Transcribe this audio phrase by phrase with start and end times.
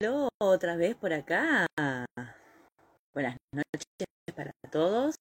[0.00, 1.66] Aló, otra vez por acá.
[3.12, 5.16] Buenas noches para todos.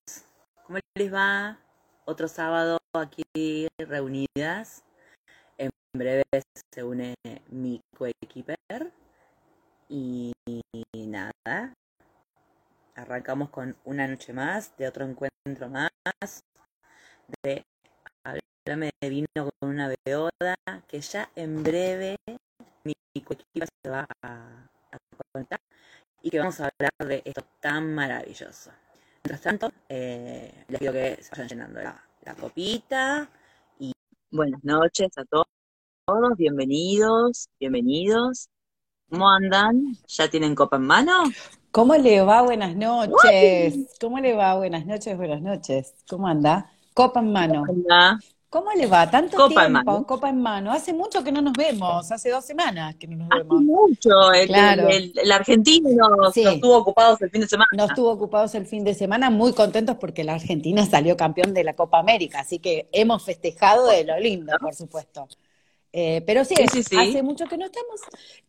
[0.67, 1.57] ¿Cómo les va?
[2.05, 3.23] Otro sábado aquí
[3.79, 4.83] reunidas.
[5.57, 6.23] En breve
[6.71, 7.15] se une
[7.49, 8.93] mi coequiper.
[9.89, 10.31] Y
[10.93, 11.73] nada,
[12.93, 15.89] arrancamos con una noche más, de otro encuentro más,
[17.41, 17.63] de
[18.75, 20.55] de vino con una beoda,
[20.89, 22.17] que ya en breve
[22.83, 22.93] mi
[23.23, 24.67] coequiper se va a,
[25.31, 25.61] contar
[26.21, 28.71] y que vamos a hablar de esto tan maravilloso.
[29.23, 33.29] Mientras tanto, eh, les pido que se vayan llenando la, la copita
[33.79, 33.93] y
[34.31, 35.47] buenas noches a todos,
[36.37, 38.49] bienvenidos, bienvenidos.
[39.09, 39.95] ¿Cómo andan?
[40.07, 41.23] ¿Ya tienen copa en mano?
[41.71, 42.41] ¿Cómo le va?
[42.41, 43.95] Buenas noches.
[44.01, 44.55] ¿Cómo le va?
[44.55, 45.95] Buenas noches, buenas noches.
[46.09, 46.69] ¿Cómo anda?
[46.93, 47.63] Copa en mano.
[48.49, 49.09] ¿Cómo le va?
[49.11, 50.05] Tanto Copa tiempo, en mano.
[50.07, 50.71] copa en mano.
[50.71, 53.61] Hace mucho que no nos vemos, hace dos semanas que no nos Hace vemos.
[53.61, 54.31] mucho.
[54.33, 54.87] El, Claro.
[54.87, 56.43] el- el argentino nos, Sí.
[56.45, 57.67] nos estuvo ocupados el fin de semana.
[57.75, 61.65] Nos estuvo ocupados el fin de semana, muy contentos porque la Argentina salió campeón de
[61.65, 65.27] la Copa América, así que hemos festejado de lo lindo, por supuesto.
[65.91, 66.95] Eh, pero sí, Sí, sí, sí.
[66.97, 67.99] hace mucho que no estamos.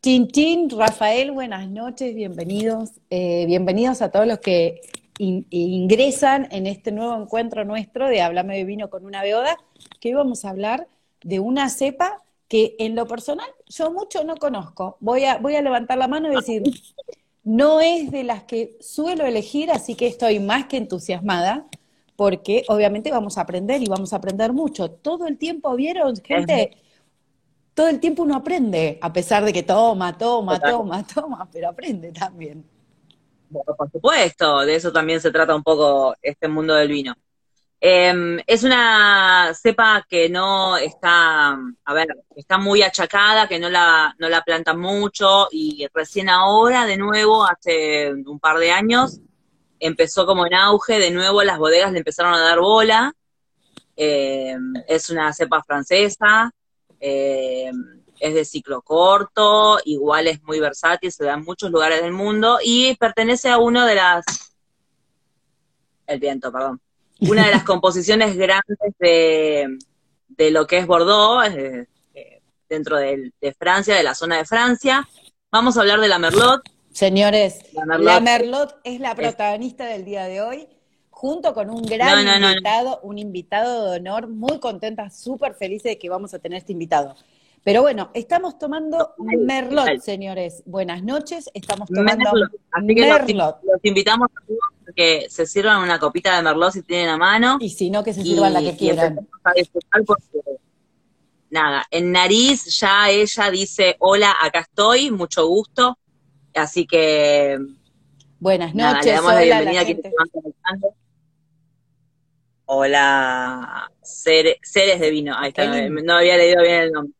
[0.01, 2.91] Tintín, Rafael, buenas noches, bienvenidos.
[3.11, 4.81] Eh, bienvenidos a todos los que
[5.19, 9.57] in- ingresan en este nuevo encuentro nuestro de Háblame de vino con una beoda,
[10.01, 10.89] que hoy vamos a hablar
[11.23, 14.97] de una cepa que en lo personal yo mucho no conozco.
[15.01, 16.63] Voy a, voy a levantar la mano y decir,
[17.45, 21.67] no es de las que suelo elegir, así que estoy más que entusiasmada,
[22.17, 24.91] porque obviamente vamos a aprender y vamos a aprender mucho.
[24.91, 26.77] Todo el tiempo, ¿vieron, gente?
[27.75, 30.73] Todo el tiempo uno aprende, a pesar de que toma, toma, Total.
[30.73, 32.65] toma, toma, pero aprende también.
[33.51, 37.15] Por supuesto, de eso también se trata un poco este mundo del vino.
[37.81, 44.15] Eh, es una cepa que no está, a ver, está muy achacada, que no la,
[44.19, 49.21] no la plantan mucho y recién ahora, de nuevo, hace un par de años,
[49.79, 53.15] empezó como en auge, de nuevo las bodegas le empezaron a dar bola.
[53.97, 54.57] Eh,
[54.87, 56.53] es una cepa francesa,
[57.01, 57.71] eh,
[58.21, 62.59] es de ciclo corto, igual es muy versátil, se da en muchos lugares del mundo
[62.63, 64.25] y pertenece a uno de las...
[66.07, 66.81] El viento, perdón.
[67.21, 69.79] Una de las composiciones grandes de,
[70.29, 74.45] de lo que es Bordeaux, eh, eh, dentro del- de Francia, de la zona de
[74.47, 75.09] Francia.
[75.51, 76.63] Vamos a hablar de la Merlot.
[76.93, 78.07] Señores, La Merlot.
[78.07, 80.69] la Merlot es la protagonista del día de hoy,
[81.11, 82.51] junto con un gran No, no, no, no.
[82.53, 86.73] invitado, un invitado de honor, muy contenta, súper feliz de que vamos a tener este
[86.73, 87.15] invitado.
[87.65, 90.63] Pero bueno, estamos tomando Merlot, señores.
[90.65, 92.51] Buenas noches, estamos tomando Merlot.
[92.71, 93.57] Así que los, Merlot.
[93.63, 97.59] los invitamos a que se sirvan una copita de Merlot si tienen a mano.
[97.61, 99.09] Y si no, que se sirvan la que quieran.
[99.19, 100.39] empecemos a disfrutar porque,
[101.51, 105.99] nada, en nariz ya ella dice, hola, acá estoy, mucho gusto.
[106.55, 107.59] Así que,
[108.41, 110.13] Buenas nada, noches, le damos la hola la bienvenida a gente.
[112.71, 115.35] Hola, Cere- Ceres de Vino.
[115.37, 117.15] Ahí está, no había leído bien el nombre.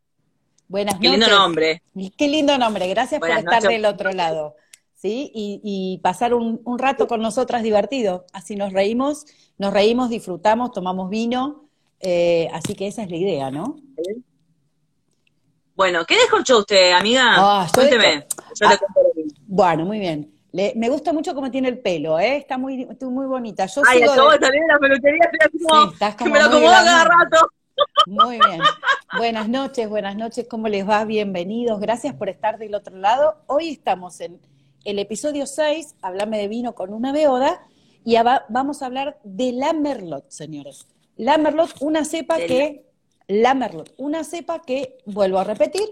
[0.69, 1.39] Buenas Qué lindo noches.
[1.39, 1.83] nombre.
[2.17, 3.77] Qué lindo nombre, gracias Buenas por estar noches.
[3.83, 4.57] del otro lado.
[4.95, 5.31] ¿Sí?
[5.35, 8.27] Y, y pasar un, un rato con nosotras divertido.
[8.33, 11.69] Así nos reímos, nos reímos, disfrutamos, tomamos vino.
[12.01, 13.77] eh, así que esa es la idea, ¿no?
[15.77, 17.23] Bueno, ¿qué descorchó usted, amiga?
[17.37, 18.27] Ah, yo Cuénteme.
[18.61, 18.71] Yo Ah.
[18.73, 19.25] le.
[19.47, 20.33] Bueno, muy bien.
[20.51, 22.39] Le- me gusta mucho cómo tiene el pelo, ¿eh?
[22.39, 23.67] Está muy, muy bonita.
[23.67, 26.41] Yo Ay, acabo de- salir de la peluquería, estoy como, Sí, estás que como me
[26.41, 27.51] lo acomodo cada rato.
[28.07, 28.61] Muy bien.
[29.17, 30.47] Buenas noches, buenas noches.
[30.49, 31.05] ¿Cómo les va?
[31.05, 31.81] Bienvenidos.
[31.81, 33.43] Gracias por estar del otro lado.
[33.47, 34.41] Hoy estamos en
[34.85, 37.61] el episodio 6, Háblame de vino con una beoda,
[38.05, 38.17] y
[38.49, 40.87] vamos a hablar de la Merlot, señores.
[41.17, 42.87] La Merlot, una cepa que,
[43.27, 45.89] la Merlot, una cepa que, vuelvo a repetir,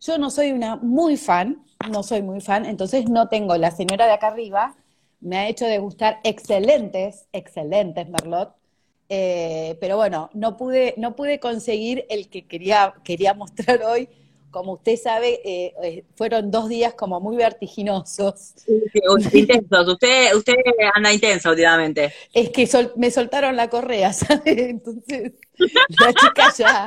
[0.00, 4.06] yo no soy una muy fan, no soy muy fan, entonces no tengo la señora
[4.06, 4.74] de acá arriba,
[5.20, 8.54] me ha hecho degustar excelentes, excelentes Merlot,
[9.12, 14.08] eh, pero bueno, no pude, no pude conseguir el que quería, quería mostrar hoy.
[14.52, 18.54] Como usted sabe, eh, eh, fueron dos días como muy vertiginosos.
[18.56, 18.82] Sí,
[19.38, 19.88] intensos.
[19.88, 20.54] Usted, usted
[20.94, 22.12] anda intensa últimamente.
[22.32, 24.70] Es que sol- me soltaron la correa, ¿sabe?
[24.70, 26.86] Entonces, la chica ya,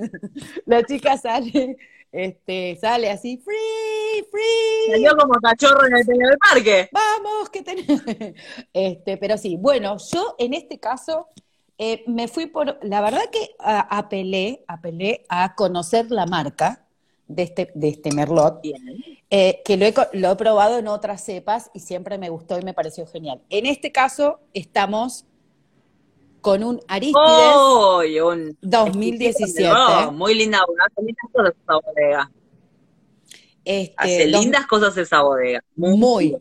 [0.66, 1.76] la chica sale,
[2.12, 4.92] este, sale así, free, free.
[4.92, 6.90] Salió como cachorro en el del parque.
[6.92, 8.02] Vamos, que tenemos.
[8.72, 11.28] Este, pero sí, bueno, yo en este caso
[11.78, 16.86] eh, me fui por, la verdad que a- apelé, apelé a conocer la marca
[17.26, 18.60] de este, de este Merlot,
[19.30, 22.62] eh, que lo he, lo he probado en otras cepas y siempre me gustó y
[22.62, 23.40] me pareció genial.
[23.50, 25.24] En este caso estamos
[26.40, 27.56] con un Aristides
[27.98, 28.20] ¡Uy!
[28.20, 29.70] un 2017.
[29.72, 32.30] Oh, muy linda, una linda cosa esa bodega.
[33.64, 35.64] Este, Hace dos- lindas cosas esa bodega.
[35.74, 36.36] muy, muy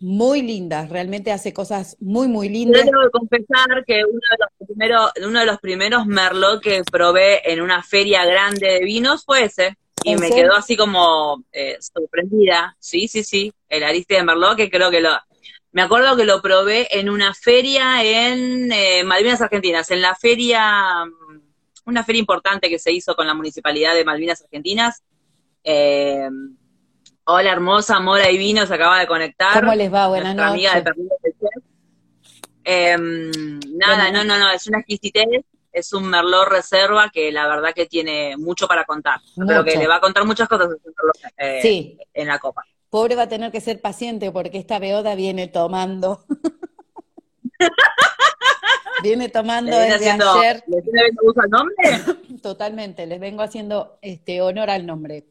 [0.00, 2.84] lindas, realmente hace cosas muy, muy Yo lindas.
[2.84, 7.50] tengo que confesar que uno de los primeros, uno de los primeros merlot que probé
[7.50, 9.76] en una feria grande de vinos fue ese.
[10.04, 10.44] Y ¿En me serio?
[10.44, 12.76] quedó así como eh, sorprendida.
[12.78, 13.52] Sí, sí, sí.
[13.68, 15.10] El Ariste de Merlot, que creo que lo.
[15.72, 21.04] Me acuerdo que lo probé en una feria en eh, Malvinas Argentinas, en la feria,
[21.84, 25.02] una feria importante que se hizo con la Municipalidad de Malvinas Argentinas.
[25.64, 26.28] Eh,
[27.26, 30.08] hola hermosa, Mora y Vino se acaba de conectar ¿Cómo les va?
[30.08, 30.94] Buenas nuestra amiga de noches.
[30.94, 31.64] Perdidos del Chef.
[32.64, 37.72] Em, nada, no, no, no, es una exquisitez, es un Merlot reserva que la verdad
[37.74, 39.20] que tiene mucho para contar.
[39.34, 39.80] Creo que Mucho.
[39.82, 40.68] le va a contar muchas cosas
[41.36, 42.64] eh, Sí, en la copa.
[42.90, 46.24] pobre va a tener que ser paciente porque esta beoda viene tomando.
[49.02, 50.64] viene tomando ¿Le viene desde haciendo, ayer.
[50.66, 52.38] ¿le el nombre?
[52.42, 55.24] Totalmente, les vengo haciendo este honor al nombre.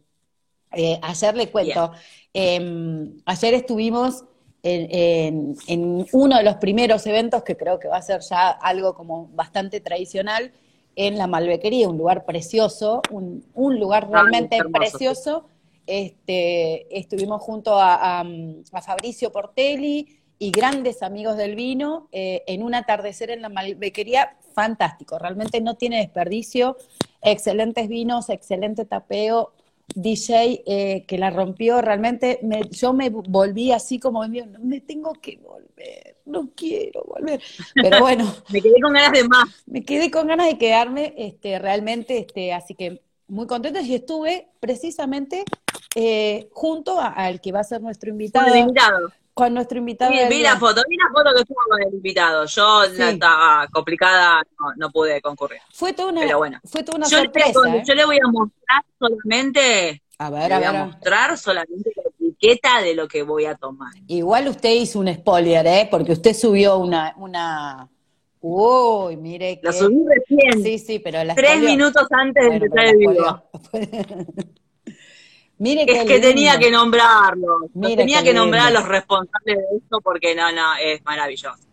[0.75, 1.91] Eh, ayer le cuento,
[2.33, 4.23] eh, ayer estuvimos
[4.63, 8.49] en, en- en uno de los primeros eventos que creo que va a ser ya
[8.49, 10.51] algo como bastante tradicional
[10.95, 15.45] en la Malbequería, un lugar precioso, un, un lugar realmente hermoso, precioso.
[15.87, 18.25] Este, estuvimos junto a, a-
[18.71, 20.07] a Fabricio Portelli
[20.39, 25.75] y grandes amigos del vino eh, en un atardecer en la Malbequería fantástico, realmente no
[25.75, 26.77] tiene desperdicio,
[27.21, 29.51] excelentes vinos, excelente tapeo,
[29.93, 32.39] DJ eh, que la rompió, realmente.
[32.43, 37.41] Me- yo me volví así como, "Dios, no me tengo que volver, no quiero volver,
[37.79, 39.45] pero bueno, Me quedé con ganas de más.
[39.67, 43.81] me quedé con ganas de quedarme, este, realmente, este, así que muy contenta.
[43.81, 45.43] Y estuve precisamente
[45.95, 49.09] eh, junto a- al que va a ser nuestro invitado, el invitado.
[49.35, 50.11] Con nuestro invitado.
[50.11, 50.53] Vi, del vi día.
[50.53, 52.45] la foto, vi la foto que estuvo con el invitado.
[52.45, 53.01] Yo Sí.
[53.03, 55.59] estaba complicada, no, no pude concurrir.
[55.73, 56.59] Fue toda una, Pero bueno.
[56.63, 57.59] fue toda una Yo le, sorpresa.
[57.75, 57.83] ¿eh?
[57.85, 60.85] yo le voy a mostrar solamente, A ver, le a voy a ver.
[60.85, 63.91] mostrar solamente la etiqueta de lo que voy a tomar.
[64.07, 65.87] Igual usted hizo un spoiler, ¿eh?
[65.91, 67.89] Porque usted subió una, una...
[68.39, 69.67] Uy, mire que...
[69.67, 73.43] Lo subí recién, Sí, sí, pero la tres minutos antes de Bueno, empezar el la
[73.73, 74.45] spoileó.
[75.57, 77.69] Mire Es que tenía que nombrarlo.
[77.73, 81.63] Mire tenía que nombrar a los responsables de esto porque no, no, es maravilloso.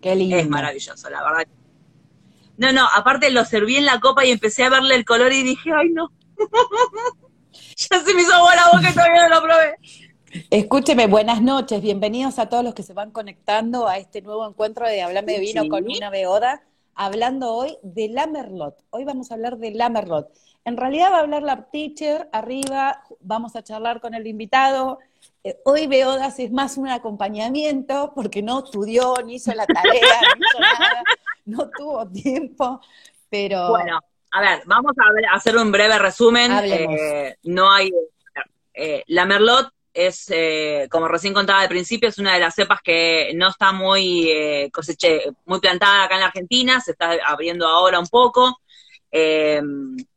[0.00, 0.36] Qué lindo.
[0.36, 1.46] Es maravilloso, la verdad.
[2.56, 5.42] No, no, aparte lo serví en la copa y empecé a verle el color y
[5.42, 6.10] dije, ay no.
[7.76, 9.76] ya se me hizo agua la boca y todavía no lo probé.
[10.50, 14.86] Escúcheme, buenas noches, bienvenidos a todos los que se van conectando a este nuevo encuentro
[14.86, 15.68] de Hablame de Vino Sí.
[15.68, 16.62] con una beoda,
[16.94, 18.76] hablando hoy de la Merlot.
[18.90, 20.28] Hoy vamos a hablar de la Merlot.
[20.66, 24.98] En realidad va a hablar la teacher arriba, vamos a charlar con el invitado.
[25.44, 29.92] Eh, hoy Beodas es más un acompañamiento porque no estudió, ni hizo la tarea,
[30.36, 31.04] ni hizo nada,
[31.44, 32.80] no tuvo tiempo,
[33.30, 34.00] pero Bueno,
[34.32, 36.50] a ver, vamos a hacer un breve resumen.
[36.64, 37.92] Eh, no hay.
[38.74, 42.80] eh, la Merlot es, eh, como recién contaba al principio, es una de las cepas
[42.82, 47.68] que no está muy eh, coseche, muy plantada acá en la Argentina, se está abriendo
[47.68, 48.58] ahora un poco.
[49.12, 49.60] Eh,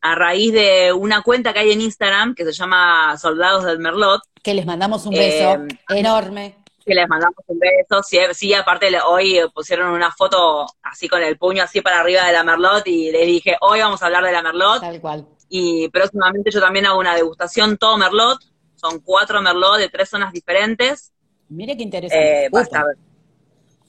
[0.01, 4.21] a raíz de una cuenta que hay en Instagram que se llama Soldados del Merlot,
[4.43, 6.55] que les mandamos un beso Eh, enorme.
[6.85, 8.01] que les mandamos un beso.
[8.03, 12.33] Sí, sí, aparte hoy pusieron una foto así con el puño así para arriba de
[12.33, 14.79] la Merlot y les dije, hoy vamos a hablar de la Merlot.
[14.81, 15.27] Tal cual.
[15.49, 18.39] Y próximamente yo también hago una degustación todo Merlot.
[18.75, 21.11] Son cuatro Merlot de tres zonas diferentes.
[21.49, 22.45] Mire qué interesante.
[22.45, 22.49] Eh,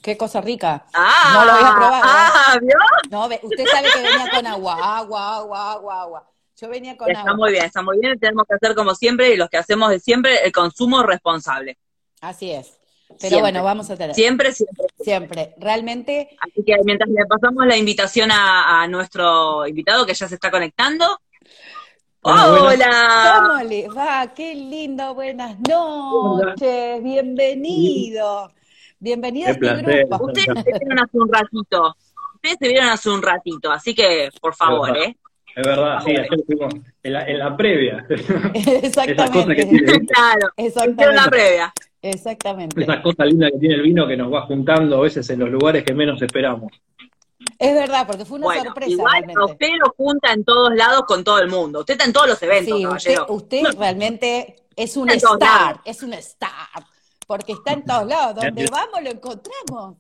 [0.03, 0.87] qué cosa rica.
[0.95, 2.77] Ah, No lo había probado, Ah, ¿vio?
[3.11, 6.31] No, usted sabe que venía con agua, agua, agua, agua, agua.
[6.57, 7.35] Yo venía con Está agua.
[7.37, 8.19] muy bien, está muy bien.
[8.19, 11.79] Tenemos que hacer como siempre y los que hacemos de siempre, el consumo responsable.
[12.21, 12.77] Así es.
[13.09, 13.41] Pero Siempre.
[13.41, 14.15] bueno, vamos a tener.
[14.15, 14.87] Siempre, siempre.
[15.03, 15.55] Siempre.
[15.59, 20.37] Realmente, Así que mientras le pasamos la invitación a, a nuestro invitado que ya se
[20.37, 21.19] está conectando.
[22.23, 23.43] Hola.
[23.49, 24.33] ¿cómo le va?
[24.35, 27.03] Qué lindo, buenas noches.
[27.03, 28.53] Bienvenido.
[29.01, 30.07] Bienvenido a este placer.
[30.09, 30.27] grupo.
[30.27, 31.97] Ustedes se vieron hace un ratito.
[32.35, 35.17] Ustedes se vieron hace un ratito, así que, por favor, ¿eh?
[35.57, 36.15] Es verdad, sí,
[37.03, 38.07] en la, en la previa.
[38.55, 39.65] Esas cosas que Exactamente.
[39.67, 41.31] tiene, Claro, hicieron la Exactamente.
[41.31, 41.73] previa.
[42.03, 42.83] Exactamente.
[42.83, 45.51] esas cosas lindas que tiene el vino que nos va juntando a veces en los
[45.51, 46.73] lugares que menos esperamos.
[47.59, 49.45] Es verdad, porque fue una Bueno, sorpresa igual realmente.
[49.45, 51.81] usted lo junta en todos lados con todo el mundo.
[51.81, 53.27] Usted está en todos los eventos, Sí, usted, caballero.
[53.35, 56.51] usted realmente es un En star, es un star,
[57.31, 58.35] porque está en todos lados.
[58.35, 59.97] Donde vamos lo encontramos.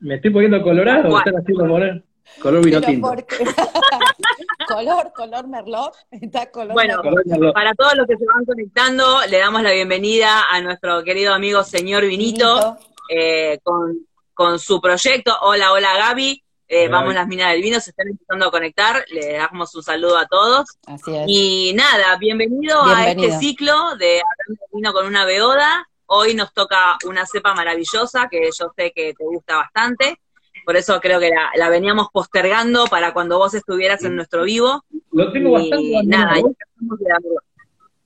[0.00, 1.18] Me estoy poniendo colorado, me Bueno.
[1.18, 2.04] están haciendo poner
[2.40, 3.06] color vino tinto.
[3.08, 3.36] porque
[4.68, 7.54] color, color merlot, está color Bueno, merlot.
[7.54, 11.62] Para todos los que se van conectando, le damos la bienvenida a nuestro querido amigo
[11.62, 12.78] señor Vinito, Vinito.
[13.10, 13.96] eh, con,
[14.34, 15.36] con su proyecto.
[15.42, 16.42] Hola, hola Gaby.
[16.66, 20.18] Eh, vamos las minas del vino, se están empezando a conectar, le damos un saludo
[20.18, 20.66] a todos.
[20.86, 21.24] Así es.
[21.28, 25.86] Y nada, bienvenido, a este ciclo de Hablando de Vino con una beoda.
[26.16, 30.20] Hoy nos toca una cepa maravillosa que yo sé que te gusta bastante.
[30.64, 34.84] Por eso creo que la, veníamos postergando para cuando vos estuvieras en nuestro vivo.
[35.10, 36.02] Lo tengo bastante.
[36.04, 36.36] Nada,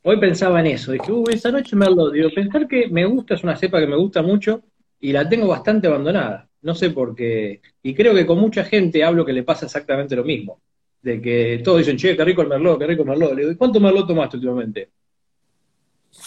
[0.05, 0.93] Hoy pensaba en eso.
[0.93, 3.87] Dije, uy, esa noche me lo digo, pensar que me gusta, es una cepa que
[3.87, 4.63] me gusta mucho
[4.99, 6.49] y la tengo bastante abandonada.
[6.63, 7.61] No sé por qué.
[7.83, 10.63] Y creo que con mucha gente hablo que le pasa exactamente lo mismo.
[11.03, 13.35] De que todos dicen, che, qué rico el merlot, qué rico el merlot.
[13.35, 14.89] Le digo, ¿cuánto merlot tomaste últimamente?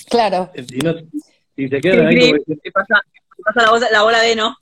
[0.09, 0.51] Claro.
[0.53, 0.79] Y,
[1.55, 2.55] se quedan ahí como...
[2.73, 3.01] pasa,
[3.43, 4.55] pasa la, bola de no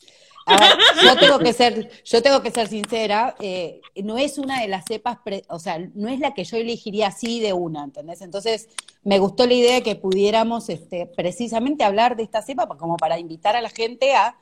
[1.03, 4.86] yo tengo que ser, yo tengo que ser sincera, eh, no es una de las
[4.86, 5.17] cepas,
[5.50, 8.22] o sea, no es la que yo elegiría así de una, ¿entendés?
[8.22, 8.69] Entonces,
[9.03, 13.19] me gustó la idea de que pudiéramos este, precisamente hablar de esta cepa como para
[13.19, 14.36] invitar a la gente a,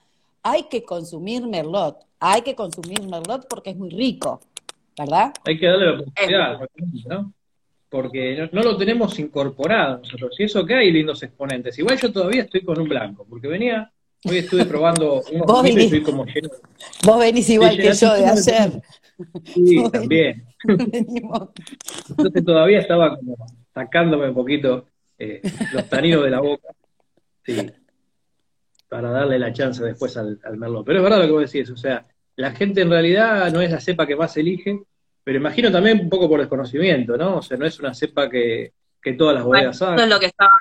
[0.44, 4.40] hay que consumir merlot, hay que consumir merlot porque es muy rico,
[4.98, 5.34] ¿verdad?
[5.46, 6.60] Hay que darle la oportunidad,
[7.08, 7.34] ¿no?
[7.90, 10.36] Porque no, lo tenemos incorporado nosotros.
[10.40, 11.78] Y eso que hay lindos exponentes.
[11.80, 13.92] Igual yo todavía estoy con un blanco, porque venía
[14.26, 16.50] Hoy estuve probando unos ¿Vos venís, como lleno.
[17.06, 18.82] Vos venís igual que yo de ayer.
[19.46, 20.46] Sí, también.
[22.10, 23.38] Entonces todavía estaba como
[23.74, 25.42] sacándome un poquito eh,
[25.74, 26.70] los taninos de la boca.
[27.46, 27.72] Sí.
[28.90, 30.86] Para darle la chance después al, al Merlot.
[30.86, 33.72] Pero es verdad lo que vos decís, o sea, la gente en realidad no es
[33.72, 34.82] la cepa que más elige,
[35.28, 37.40] pero imagino también un poco por desconocimiento, ¿no?
[37.40, 39.96] O sea, no es una cepa que, que todas las bodegas saben.
[39.96, 40.52] Eso es lo que estaba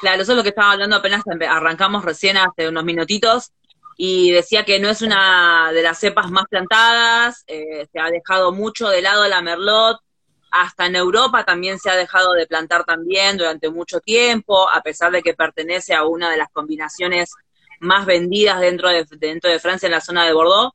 [0.00, 3.52] Claro, eso es lo que estaba hablando apenas arrancamos recién hace unos minutitos
[3.96, 8.50] y decía que no es una de las cepas más plantadas, eh, se ha dejado
[8.50, 10.00] mucho de lado la merlot,
[10.50, 15.12] hasta en Europa también se ha dejado de plantar también durante mucho tiempo, a pesar
[15.12, 17.30] de que pertenece a una de las combinaciones
[17.78, 20.72] más vendidas dentro de, dentro de Francia en la zona de Bordeaux.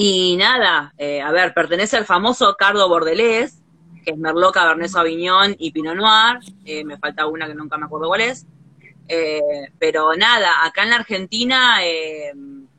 [0.00, 3.64] Y nada, eh, a ver, pertenece al famoso Cardo Bordelés,
[4.04, 6.38] que es Merlot, Cabernet Sauvignon y Pinot Noir.
[6.64, 8.46] Eh, me falta una que nunca me acuerdo cuál es.
[9.08, 9.40] Eh,
[9.80, 12.32] pero nada, acá en la Argentina eh,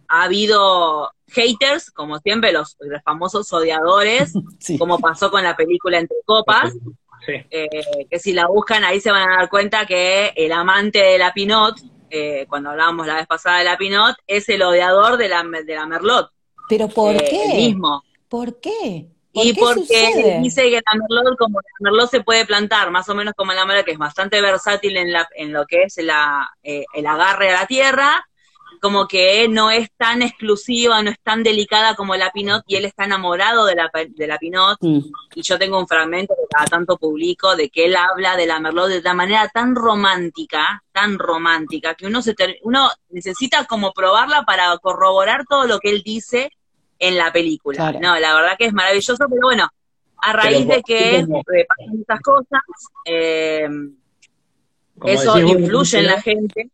[0.08, 4.32] ha habido haters, como siempre, los, famosos odiadores,
[4.80, 6.74] como pasó con la película Entre Copas.
[7.28, 11.34] que si la buscan ahí se van a dar cuenta que el amante de la
[11.34, 11.82] Pinot,
[12.48, 15.86] cuando hablábamos la vez pasada de la Pinot, es el odiador de la, de la
[15.86, 16.32] Merlot.
[16.70, 17.54] ¿Pero por qué?
[17.56, 18.04] mismo.
[18.30, 19.10] ¿Por qué?
[19.32, 23.34] y porque dice que la merlot, como la merlot se puede plantar más o menos
[23.36, 26.86] como la merlot, que es bastante versátil en, la, en lo que es la, eh,
[26.94, 28.26] el agarre a la tierra,
[28.82, 32.86] como que no es tan exclusiva, no es tan delicada como la Pinot, y él
[32.86, 35.00] está enamorado de la, de la Pinot, mm.
[35.36, 38.60] y yo tengo un fragmento que cada tanto publico de que él habla de la
[38.60, 44.44] Merlot de una manera tan romántica, tan romántica, que uno, se uno necesita como probarla
[44.44, 46.52] para corroborar todo lo que él dice
[47.00, 47.94] en la película.
[47.94, 49.68] No, la verdad que es maravilloso, pero bueno,
[50.18, 52.62] a raíz de que pasan estas cosas,
[53.06, 53.68] eh,
[55.06, 56.70] eso influye en la gente.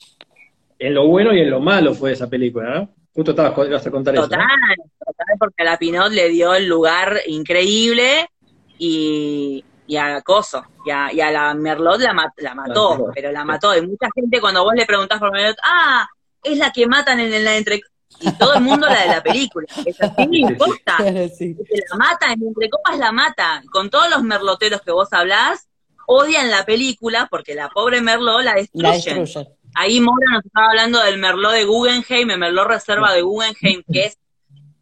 [0.79, 2.89] En lo bueno y en lo malo fue esa película, ¿no?
[3.13, 4.89] Justo estabas, ibas a contar total, eso.
[4.99, 8.29] Total, porque a la Pinot le dio el lugar increíble
[8.77, 13.75] y, y a Coso, y a, la Merlot la, mató, pero la mató.
[13.77, 16.05] Y mucha gente cuando vos le preguntás por Merlot, ah,
[16.43, 17.81] es la que matan en, la entre
[18.19, 19.67] y todo el mundo la de la película.
[19.85, 20.97] Es así, no importa.
[20.99, 23.63] La mata, en Entre Copas la mata.
[23.71, 25.67] Con todos los merloteros que vos hablás,
[26.07, 29.25] odian la película porque la pobre Merlot la destruyen.
[29.73, 34.05] Ahí Mora nos estaba hablando del Merlot de Guggenheim, el Merlot Reserva de Guggenheim, que
[34.05, 34.17] es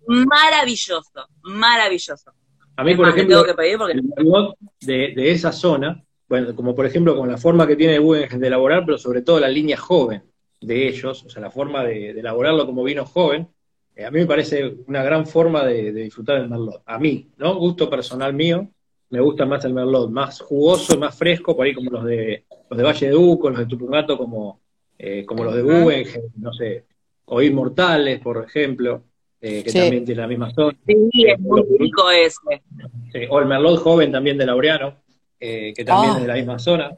[0.06, 2.32] maravilloso, maravilloso.
[2.76, 3.46] A mí, por ejemplo,
[3.88, 8.00] el Merlot de, de, esa zona, bueno, como por ejemplo con la forma que tiene
[8.00, 10.24] Guggenheim de elaborar, pero sobre todo la línea joven,
[10.66, 13.48] de ellos, o sea, la forma de, elaborarlo como vino joven,
[13.96, 16.82] eh, a mí me parece una gran forma de, disfrutar el Merlot.
[16.86, 17.56] A mí, ¿no?
[17.56, 18.70] Gusto personal mío,
[19.10, 22.78] me gusta más el Merlot, más jugoso, más fresco, por ahí como los de los
[22.78, 24.62] de Valle de Duco, los de Tupungato, como,
[24.98, 26.86] eh, como los de Guggenheim, no sé,
[27.26, 29.04] o Inmortales, por ejemplo,
[29.40, 30.78] eh, que también tiene la misma zona.
[30.88, 33.28] Sí, es muy rico ese.
[33.30, 34.96] o el Merlot joven también de Laureano,
[35.40, 36.16] que también ah.
[36.16, 36.98] es de la misma zona.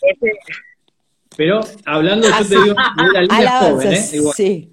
[0.00, 0.32] Ese,
[1.36, 4.10] pero hablando, yo te digo, de la línea joven, ¿eh?
[4.12, 4.34] Igual.
[4.34, 4.72] Sí.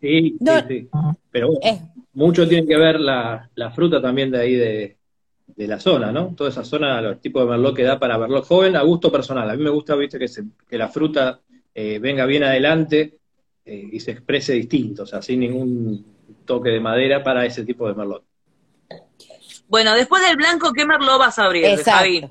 [0.00, 0.88] Sí, sí,
[1.30, 1.80] Pero bueno, eh.
[2.14, 4.96] mucho tiene que ver la, la fruta también de ahí de,
[5.46, 6.34] de, la zona, ¿no?
[6.34, 9.50] Toda esa zona, los tipos de merlot que da para merlot joven, a gusto personal.
[9.50, 11.40] A mí me gusta, viste, que, se, que la fruta
[11.74, 13.18] eh, venga bien adelante
[13.64, 16.04] eh, y se exprese distinto, o sea, sin ningún
[16.46, 18.24] toque de madera para ese tipo de merlot.
[19.68, 22.24] Bueno, después del blanco, ¿qué merlot vas a abrir, Javi?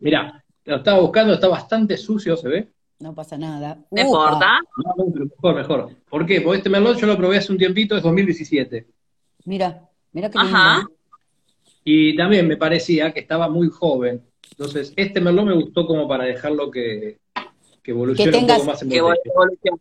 [0.00, 2.68] Mira, lo estaba buscando, está bastante sucio, ¿se ve?
[2.98, 3.78] No pasa nada.
[3.90, 4.60] ¿Me importa?
[4.84, 5.90] No, mejor, mejor.
[6.10, 6.40] ¿Por qué?
[6.42, 8.86] Porque este Merlot yo lo probé hace un tiempito, es 2017.
[9.46, 10.56] Mira, mira qué lindo.
[10.56, 10.86] Ajá.
[11.84, 14.22] Y también me parecía que estaba muy joven.
[14.50, 17.18] Entonces, este Merlot me gustó como para dejarlo que,
[17.82, 19.76] que evolucione un poco más en botella.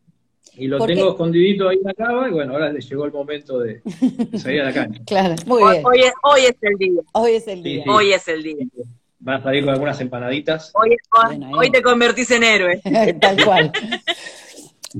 [0.55, 3.59] Y lo tengo escondidito ahí en la cava y bueno, ahora le llegó el momento
[3.59, 3.81] de,
[4.37, 5.01] salir a la cancha.
[5.05, 5.85] claro, muy bien.
[5.85, 7.01] Hoy, hoy, es el día.
[7.11, 7.83] Hoy es el día.
[7.87, 8.65] Hoy es el día.
[9.19, 10.71] Van a salir con algunas empanaditas.
[10.73, 10.95] Hoy,
[11.53, 12.81] hoy te convertís en héroe.
[13.21, 13.71] Tal cual.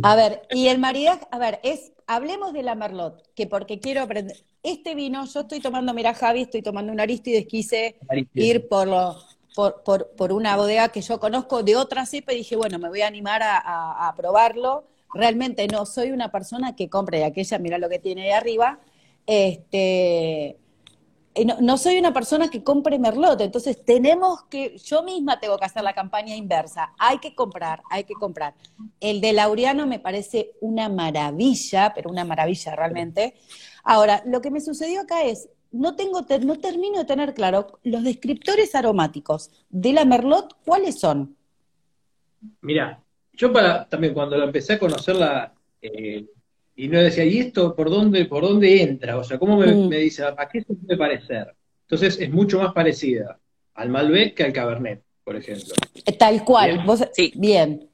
[0.03, 4.01] A ver, y el maridaje, a ver, es, hablemos de la Merlot, que porque quiero
[4.01, 4.35] aprender.
[4.61, 7.97] Este vino, yo estoy tomando, mira Javi, estoy tomando un Aristides, quise
[8.33, 9.17] ir por, lo,
[9.55, 12.89] por, por, por, una bodega que yo conozco de otra cepa y dije, bueno, me
[12.89, 14.83] voy a animar a, a probarlo
[15.13, 18.79] realmente no soy una persona que compre aquella, mira lo que tiene ahí arriba,
[19.25, 20.57] este,
[21.45, 25.83] no, soy una persona que compre Merlot, entonces tenemos que, yo misma tengo que hacer
[25.83, 28.55] la campaña inversa, hay que comprar, hay que comprar.
[28.99, 33.35] El de Laureano me parece una maravilla, pero una maravilla realmente.
[33.83, 38.03] Ahora, lo que me sucedió acá es, no, tengo, no termino de tener claro los
[38.03, 41.35] descriptores aromáticos de la Merlot, ¿cuáles son?
[42.61, 43.03] Mira,
[43.33, 46.25] yo para, también cuando la empecé a conocerla, eh,
[46.79, 49.17] y no decía, ¿y esto por dónde, por dónde entra?
[49.17, 49.89] O sea, ¿cómo me, mm.
[49.89, 51.47] dice, a qué se puede parecer?
[51.81, 53.39] Entonces es mucho más parecida
[53.73, 55.73] al Malbec que al Cabernet, por ejemplo.
[56.05, 57.03] Eh, tal cual, ¿Vos?
[57.13, 57.89] sí, bien.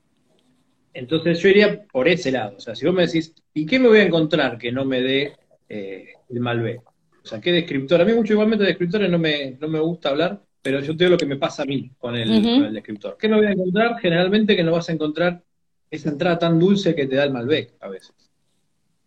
[0.94, 2.58] Entonces yo iría por ese lado.
[2.58, 5.02] O sea, si vos me decís, ¿y qué me voy a encontrar que no me
[5.02, 5.34] dé
[5.70, 6.82] eh, el Malbec?
[6.82, 8.02] O sea, ¿qué descriptor?
[8.02, 11.06] A mí mucho igualmente de descriptores no me, no me gusta hablar, pero yo te
[11.06, 13.16] digo lo que me pasa a mí con el, descriptor.
[13.18, 13.98] ¿Qué me voy a encontrar?
[14.02, 15.42] Generalmente que no vas a encontrar
[15.90, 18.14] esa entrada tan dulce que te da el Malbec a veces.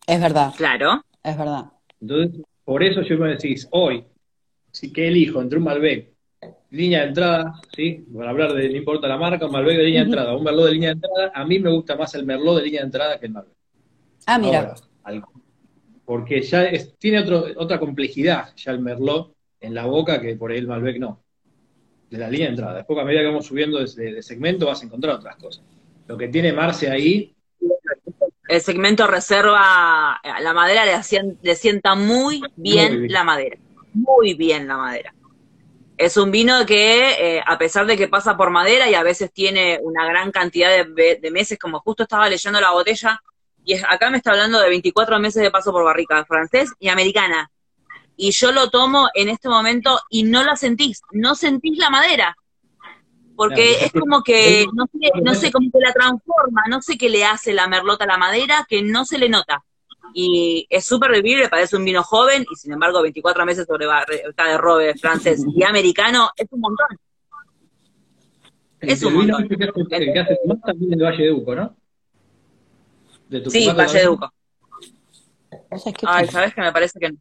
[0.07, 0.53] Es verdad.
[0.57, 1.05] Claro.
[1.23, 1.65] Es verdad.
[2.01, 4.05] Entonces, por eso yo me decís, hoy,
[4.71, 6.13] si que elijo entre un Malbec,
[6.71, 8.05] línea de entrada, ¿sí?
[8.15, 10.67] Para hablar de, no importa la marca, un Malbec de línea de entrada, un Merlot
[10.67, 13.19] de línea de entrada, a mí me gusta más el Merlot de línea de entrada
[13.19, 13.55] que el Malbec.
[14.27, 14.75] Ah, mira.
[16.05, 20.59] porque ya tiene otro, otra complejidad ya el Merlot en la boca que por ahí
[20.59, 21.23] el Malbec no
[22.11, 22.77] de la línea de entrada.
[22.77, 25.65] Después, a medida que vamos subiendo de, segmento, vas a encontrar otras cosas.
[26.07, 27.36] Lo que tiene Marce ahí.
[28.49, 33.57] El segmento reserva, la madera le, sienta muy bien, la madera.
[33.93, 35.15] Muy bien la madera.
[35.97, 39.33] Es un vino que, eh, a pesar de que pasa por madera y a veces
[39.33, 43.21] tiene una gran cantidad de, de meses, como justo estaba leyendo la botella,
[43.65, 47.51] y acá me está hablando de 24 meses de paso por barrica francés y americana
[48.17, 52.37] y yo lo tomo en este momento y no la sentís, no sentís la madera.
[53.37, 57.09] Porque es como que, no sé, no sé, como que la transforma, no sé qué
[57.09, 59.63] le hace la merlota a la madera, que no se le nota.
[60.15, 63.87] Y es súper vivible, parece un vino joven, y sin embargo 24 meses sobre
[64.27, 66.87] está de robe francés y americano, es un montón.
[68.81, 69.47] Es un montón.
[69.51, 71.77] El que hace también es de Valle de Uco, ¿no?
[73.51, 74.33] sí, Valle de Uco.
[76.07, 77.19] Ay, ¿sabes que me parece que no?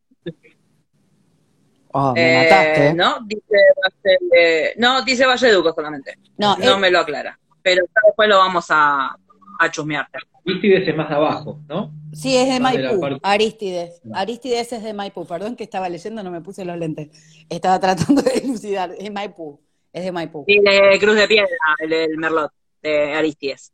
[1.97, 2.87] Oh, me mataste.
[2.87, 6.19] Eh, no, dice, no, dice Valleduco solamente.
[6.37, 7.39] No, no me lo aclara.
[7.61, 9.15] Pero después lo vamos a,
[9.59, 10.05] a chusmear.
[10.45, 11.93] Aristides es más abajo, ¿no?
[12.11, 13.17] Sí, es de Maipú.
[13.23, 14.01] Aristides.
[14.13, 15.25] Aristides es de Maipú.
[15.25, 17.45] Perdón que estaba leyendo, no me puse los lentes.
[17.49, 18.91] Estaba tratando de elucidar.
[18.99, 19.57] Es Maipú.
[19.93, 20.43] Es de Maipú.
[20.45, 21.47] Sí, de Cruz de Piedra,
[21.79, 22.51] el, Merlot
[22.83, 23.71] de Aristides.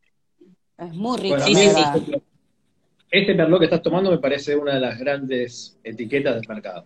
[0.77, 1.39] Es muy rico.
[1.39, 2.21] sí, sí, sí.
[3.10, 6.86] Este Merlot que estás tomando me parece una de las grandes etiquetas del mercado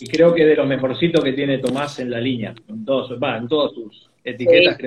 [0.00, 3.36] y creo que de los mejorcitos que tiene Tomás en la línea, en todos, va,
[3.36, 4.78] en todas sus etiquetas.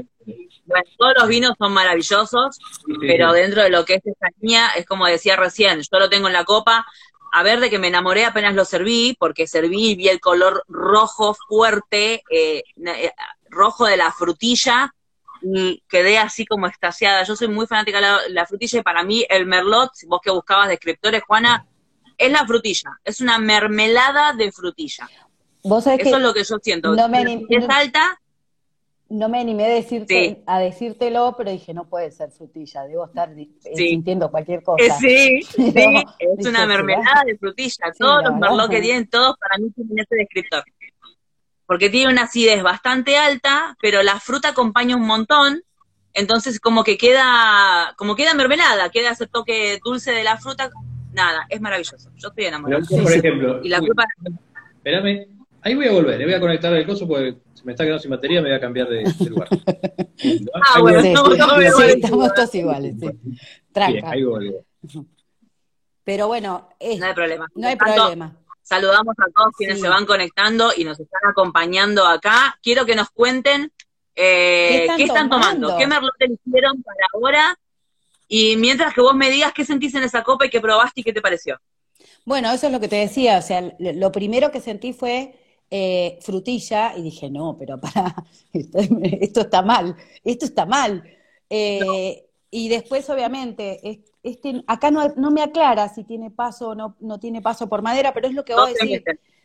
[0.65, 2.59] Bueno, todos los vinos son maravillosos,
[2.99, 6.27] pero dentro de lo que es esta línea, es como decía recién, yo lo tengo
[6.27, 6.85] en la copa,
[7.33, 10.63] a ver de que me enamoré apenas lo serví, porque serví y vi el color
[10.67, 13.11] rojo fuerte, eh, eh,
[13.49, 14.93] rojo de la frutilla,
[15.41, 17.23] y quedé así como extasiada.
[17.23, 20.67] Yo soy muy fanática de la, frutilla y para mí el merlot, vos que buscabas
[20.69, 21.65] descriptores, Juana,
[22.21, 25.09] es la frutilla, es una mermelada de frutilla.
[25.63, 26.95] ¿Vos Eso es lo que yo siento.
[26.95, 28.19] No me es alta.
[29.09, 33.29] No me animé a, decirte, a decírtelo, pero dije, no puede ser frutilla, debo estar
[33.37, 34.97] eh, sintiendo cualquier cosa.
[34.99, 35.73] Sí, sí,
[36.19, 37.91] es una mermelada de frutilla.
[37.99, 40.63] todos los merlot que tienen, todos para mí tienen ese descriptor.
[41.65, 45.61] Porque tiene una acidez bastante alta, pero la fruta acompaña un montón,
[46.13, 50.69] entonces como que queda, como queda mermelada, queda ese toque dulce de la fruta
[51.13, 52.11] nada, es maravilloso.
[52.15, 52.83] Yo estoy enamorada.
[52.89, 54.05] por ejemplo, y la culpa...
[54.75, 55.27] Espérame,
[55.61, 58.01] ahí voy a volver, le voy a conectar el coso porque se me está quedando
[58.01, 59.47] sin batería, me voy a cambiar de, lugar.
[59.51, 63.09] ah, bueno, sí, estamos todos iguales, sí.
[63.71, 64.11] Tranca.
[64.11, 64.65] ahí vuelvo.
[66.03, 66.69] Pero bueno,
[66.99, 67.47] no hay problema.
[67.55, 68.35] No hay problema.
[68.63, 72.57] Saludamos a todos quienes se van conectando y nos están acompañando acá.
[72.61, 73.71] Quiero que nos cuenten
[74.15, 75.77] eh, ¿Qué, están tomando?
[75.77, 77.57] ¿Qué merlot hicieron para ahora?
[78.33, 81.03] Y mientras que vos me digas qué sentís en esa copa y qué probaste y
[81.03, 81.59] qué te pareció.
[82.25, 85.35] Bueno, eso es lo que te decía, o sea, lo primero que sentí fue
[85.69, 88.15] eh, frutilla y dije, no, pero para,
[88.53, 91.03] esto, está mal, esto está mal.
[91.49, 97.19] Eh, y después, obviamente, este, acá no, me aclara si tiene paso o no, no
[97.19, 99.01] tiene paso por madera, pero es lo que vos decís,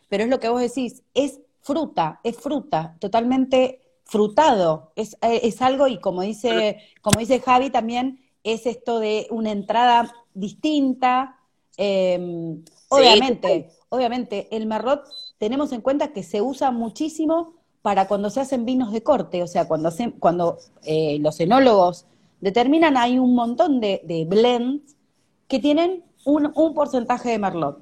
[0.07, 5.89] pero es lo que vos decís, es fruta, es fruta, totalmente frutado, es, es algo,
[5.89, 8.23] y como dice, como dice Javi también,
[8.53, 11.37] es esto de una entrada distinta.
[11.75, 15.03] Em, obviamente, obviamente, el merlot
[15.37, 19.47] tenemos en cuenta que se usa muchísimo para cuando se hacen vinos de corte, o
[19.47, 22.05] sea, cuando, cuando eh, los enólogos
[22.41, 24.95] determinan, hay un montón de, blends
[25.47, 27.79] que tienen un, porcentaje de merlot.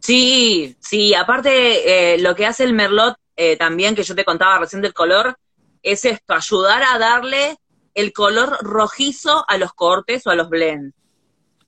[0.00, 4.58] Sí, sí, aparte eh, lo que hace el merlot eh, también, que yo te contaba
[4.58, 5.36] recién del color,
[5.82, 7.56] es esto, ayudar a darle
[7.96, 10.94] el color rojizo a los cortes o a los blends.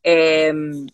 [0.02, 0.52] Eh,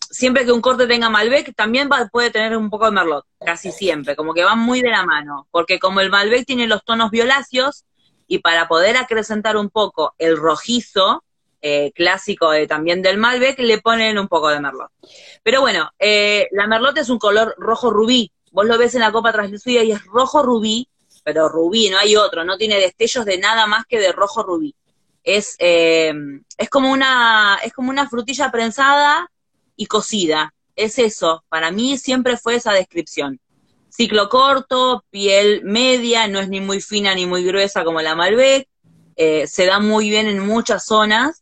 [0.09, 4.15] siempre que un corte tenga Malbec, también puede tener un poco de Merlot, casi siempre,
[4.15, 7.83] como que van muy de la mano, porque como el Malbec tiene los tonos violáceos,
[8.27, 11.23] y para poder acrecentar un poco el rojizo,
[11.61, 14.91] eh, clásico también del Malbec, le ponen un poco de Merlot.
[15.43, 19.11] Pero bueno, eh, la Merlot es un color rojo rubí, vos lo ves en la
[19.11, 20.87] copa translúcida y es rojo rubí,
[21.25, 24.73] pero rubí, no hay otro, no tiene destellos de nada más que de rojo rubí
[25.25, 26.13] es, eh,
[26.57, 29.29] es, como una, es como una frutilla prensada
[29.75, 30.53] y cocida.
[30.75, 33.39] Es eso, para mí siempre fue esa descripción.
[33.89, 38.67] Ciclo corto, piel media, no es ni muy fina ni muy gruesa como la Malbec,
[39.15, 41.41] eh, se da muy bien en muchas zonas,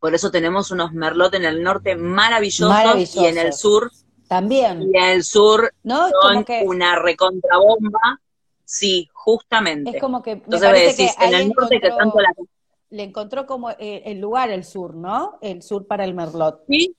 [0.00, 3.90] por eso tenemos unos merlot en el norte maravillosos, y en el sur
[4.28, 4.82] también.
[4.82, 6.08] Y en el sur ¿No?
[6.22, 8.20] son una recontrabomba.
[8.64, 9.90] Sí, justamente.
[9.90, 12.32] Es como que Entonces que en el norte que tanto la
[12.90, 15.38] le encontró como eh, el lugar el sur, ¿no?
[15.40, 16.64] El sur para el merlot.
[16.68, 16.94] Sí,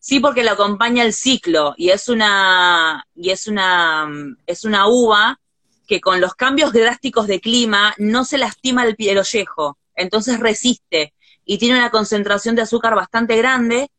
[0.00, 0.20] sí.
[0.20, 4.08] porque lo acompaña el ciclo y es una y es una
[4.46, 5.40] es una uva
[5.86, 11.12] que con los cambios drásticos de clima no se lastima el, el ollejo, entonces resiste
[11.44, 13.90] y tiene una concentración de azúcar bastante grande,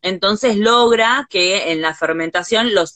[0.00, 2.94] entonces logra que en la fermentación los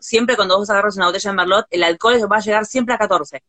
[0.00, 2.98] siempre cuando vos agarras una botella de merlot, el alcohol va a llegar siempre a
[2.98, 3.42] 14.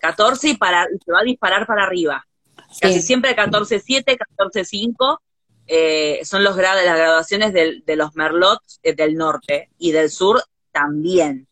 [0.00, 2.26] 14 y para, se va a disparar para arriba.
[2.80, 5.18] Casi siempre 14.7, 14.5
[5.66, 10.42] eh, son los grados, las graduaciones de los merlots eh, del norte y del sur
[10.72, 11.48] también.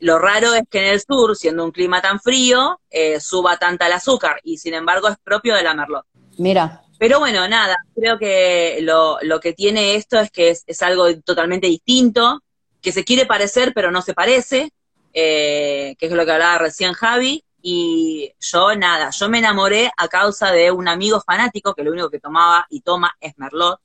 [0.00, 3.86] Lo raro es que en el sur, siendo un clima tan frío, eh, suba tanta
[3.86, 6.04] el azúcar y sin embargo es propio de la merlot.
[6.38, 6.82] Mira.
[6.98, 11.06] Pero bueno, nada, creo que lo, lo que tiene esto es que es, es, algo
[11.20, 12.42] totalmente distinto,
[12.80, 14.70] que se quiere parecer pero no se parece,
[15.12, 20.08] eh, que es lo que hablaba recién Javi, y yo nada, yo me enamoré a
[20.08, 23.80] causa de un amigo fanático que lo único que tomaba y toma es Merlot.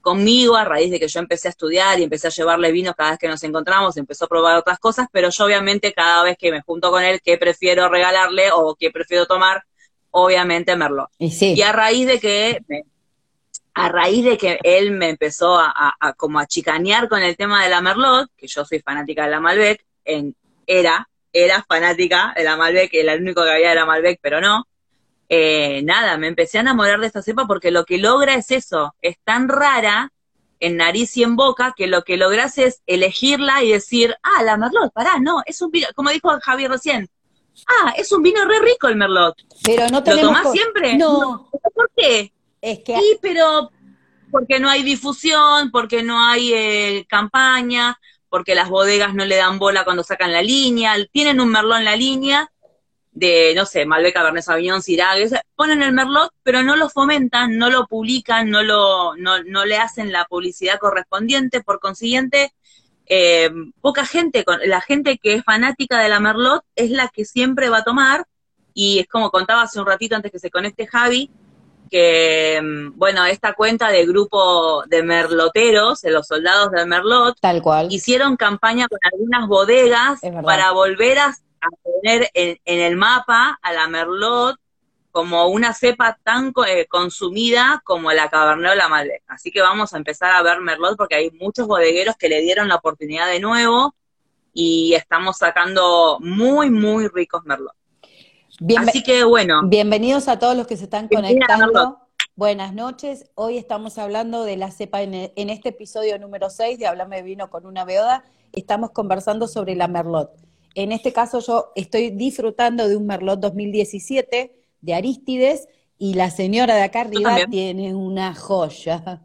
[0.00, 3.10] Conmigo, a raíz de que yo empecé a estudiar y empecé a llevarle vinos cada
[3.10, 6.50] vez que nos encontramos, empezó a probar otras cosas, pero yo obviamente cada vez que
[6.50, 9.64] me junto con él, ¿qué prefiero regalarle o qué prefiero tomar?
[10.10, 11.10] Obviamente Merlot.
[11.18, 12.60] Y, a raíz de que
[13.74, 17.62] a raíz de que él me empezó a, a, como a chicanear con el tema
[17.62, 20.34] de la Merlot, que yo soy fanática de la Malbec, en,
[20.70, 24.40] era, era fanática de la Malbec, era el único que había de la Malbec, pero
[24.40, 24.68] no.
[25.28, 28.94] Eh, nada, me empecé a enamorar de esta cepa porque lo que logra es eso,
[29.02, 30.12] es tan rara
[30.60, 34.56] en nariz y en boca que lo que logras es elegirla y decir, ah, la
[34.56, 37.08] Merlot, pará, no, es un vino, como dijo Javier recién,
[37.66, 39.36] ah, es un vino re rico el Merlot.
[39.64, 40.96] Pero no ¿Lo tomás siempre?
[40.96, 41.48] No.
[41.74, 42.32] ¿Por qué?
[42.60, 42.96] Es que...
[42.96, 43.70] Sí, pero
[44.30, 47.98] porque no hay difusión, porque no hay eh, campaña,
[48.30, 51.84] porque las bodegas no le dan bola cuando sacan la línea, tienen un merlot en
[51.84, 52.50] la línea
[53.12, 55.14] de, no sé, Malbec, Cabernet Sauvignon, Syrah,
[55.56, 59.76] ponen el merlot, pero no lo fomentan, no lo publican, no, lo, no, no le
[59.76, 62.54] hacen la publicidad correspondiente, por consiguiente,
[63.06, 67.68] eh, poca gente, la gente que es fanática de la merlot es la que siempre
[67.68, 68.26] va a tomar,
[68.72, 71.30] y es como contaba hace un ratito antes que se conecte Javi,
[71.90, 77.60] que, mm, bueno, esta cuenta de grupo de merloteros, de los soldados del Merlot, Tal
[77.60, 77.88] cual.
[77.90, 81.36] hicieron campaña con algunas bodegas para volver a,
[81.82, 84.56] poner en, el mapa a la Merlot
[85.10, 89.22] como una cepa tan eh, consumida como la Cabernet o la Malbec.
[89.26, 92.68] Así que vamos a empezar a ver Merlot porque hay muchos bodegueros que le dieron
[92.68, 93.94] la oportunidad de nuevo
[94.54, 97.74] y estamos sacando muy, muy ricos Merlot.
[98.76, 99.62] Así que bueno.
[99.64, 101.98] Bienvenidos a todos los que se están conectando.
[102.36, 103.24] Buenas noches.
[103.34, 107.48] Hoy estamos hablando de la cepa en, este episodio número 6 de Hablame de Vino
[107.48, 108.22] con una Beoda.
[108.52, 110.30] Estamos conversando sobre la Merlot.
[110.74, 116.76] En este caso yo estoy disfrutando de un Merlot 2017 de Aristides y la señora
[116.76, 119.22] de acá arriba tiene una joya,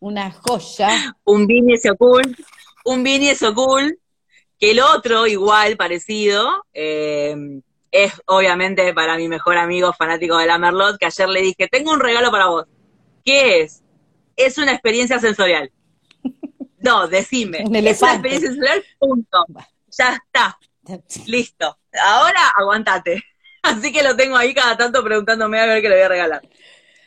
[0.00, 1.14] Una joya.
[1.24, 2.36] Un Vini Socul,
[2.86, 3.98] un Vini Socul,
[4.58, 7.36] que el otro, igual, parecido, eh,
[7.90, 11.92] es obviamente para mi mejor amigo fanático de la Merlot, que ayer le dije, tengo
[11.92, 12.66] un regalo para vos.
[13.24, 13.82] ¿Qué es?
[14.36, 15.70] Es una experiencia sensorial.
[16.80, 17.58] No, decime.
[17.58, 19.44] es una experiencia sensorial, punto.
[19.88, 20.56] Ya está.
[21.26, 21.76] Listo.
[22.00, 23.20] Ahora aguantate.
[23.62, 26.42] Así que lo tengo ahí cada tanto preguntándome a ver qué le voy a regalar.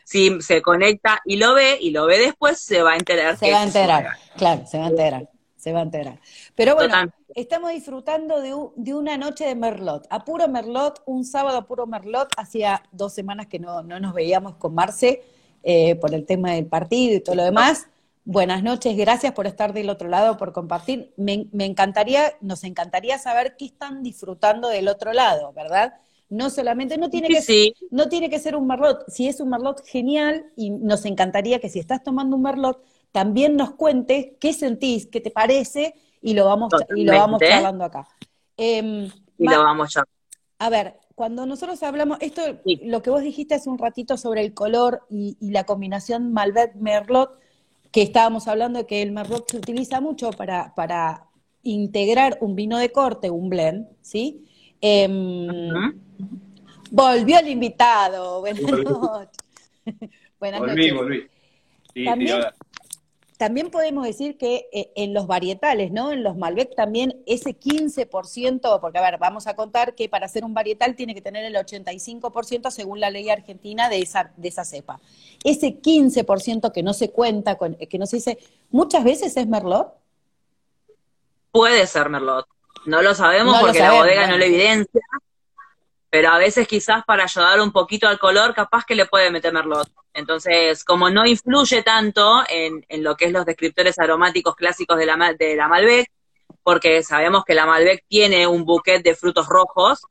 [0.03, 3.37] Si se conecta y lo ve, y lo ve después, se va a enterar.
[3.37, 5.29] Se va a enterar, claro, se va a enterar,
[5.61, 6.19] se va a enterar.
[6.55, 6.95] Pero bueno,
[7.35, 12.29] estamos disfrutando de, una noche de Merlot, a puro Merlot, un sábado a puro Merlot,
[12.35, 15.21] hacía dos semanas que no, nos veíamos con Marce
[15.61, 17.85] eh, por el tema del partido y todo lo demás.
[18.25, 21.13] Buenas noches, gracias por estar del otro lado, por compartir.
[21.15, 25.93] Me, encantaría, nos encantaría saber qué están disfrutando del otro lado, ¿verdad?
[26.27, 29.85] No solamente, no tiene, que, no tiene que ser un merlot, si es un merlot
[29.85, 35.07] genial, y nos encantaría que si estás tomando un merlot, también nos cuentes qué sentís,
[35.07, 38.07] qué te parece, y lo vamos, y lo vamos charlando acá.
[38.57, 40.03] Em, y lo vamos a...
[40.59, 42.41] A ver, cuando nosotros hablamos, esto,
[42.83, 47.31] lo que vos dijiste hace un ratito sobre el color y, la combinación Malbec-Merlot,
[47.91, 51.25] que estábamos hablando de que el Merlot se utiliza mucho para, para
[51.63, 54.45] integrar un vino de corte, un blend, ¿sí?
[54.79, 55.93] Em,
[56.91, 58.39] volvió el invitado.
[58.39, 59.37] Buenas noches.
[60.39, 61.29] Buenas noches.
[61.93, 62.39] Sí, también
[63.71, 66.11] podemos decir que eh, en los varietales, ¿no?
[66.11, 70.43] En los Malbec también ese 15%, porque a ver, vamos a contar que para hacer
[70.43, 74.65] un varietal tiene que tener el 85% según la ley argentina de esa, de esa
[74.65, 74.99] cepa.
[75.43, 78.37] Ese 15% que no se cuenta, con, que no se dice,
[78.69, 79.93] muchas veces es Merlot.
[81.51, 82.47] Puede ser Merlot.
[82.85, 85.01] No lo sabemos porque la bodega no lo evidencia,
[86.11, 89.53] pero a veces quizás para ayudar un poquito al color, capaz que le puede meter
[89.53, 89.89] Merlot.
[90.13, 95.33] Entonces, como no influye tanto en, lo que es los descriptores aromáticos clásicos de la,
[95.39, 96.11] de la Malbec,
[96.63, 100.01] porque sabemos que la Malbec tiene un buquet de frutos rojos,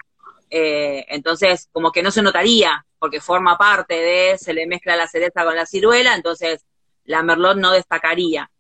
[0.49, 5.07] eh, entonces como que no se notaría, porque forma parte de, se le mezcla la
[5.07, 6.65] cereza con la ciruela, entonces
[7.05, 8.51] la Merlot no destacaría.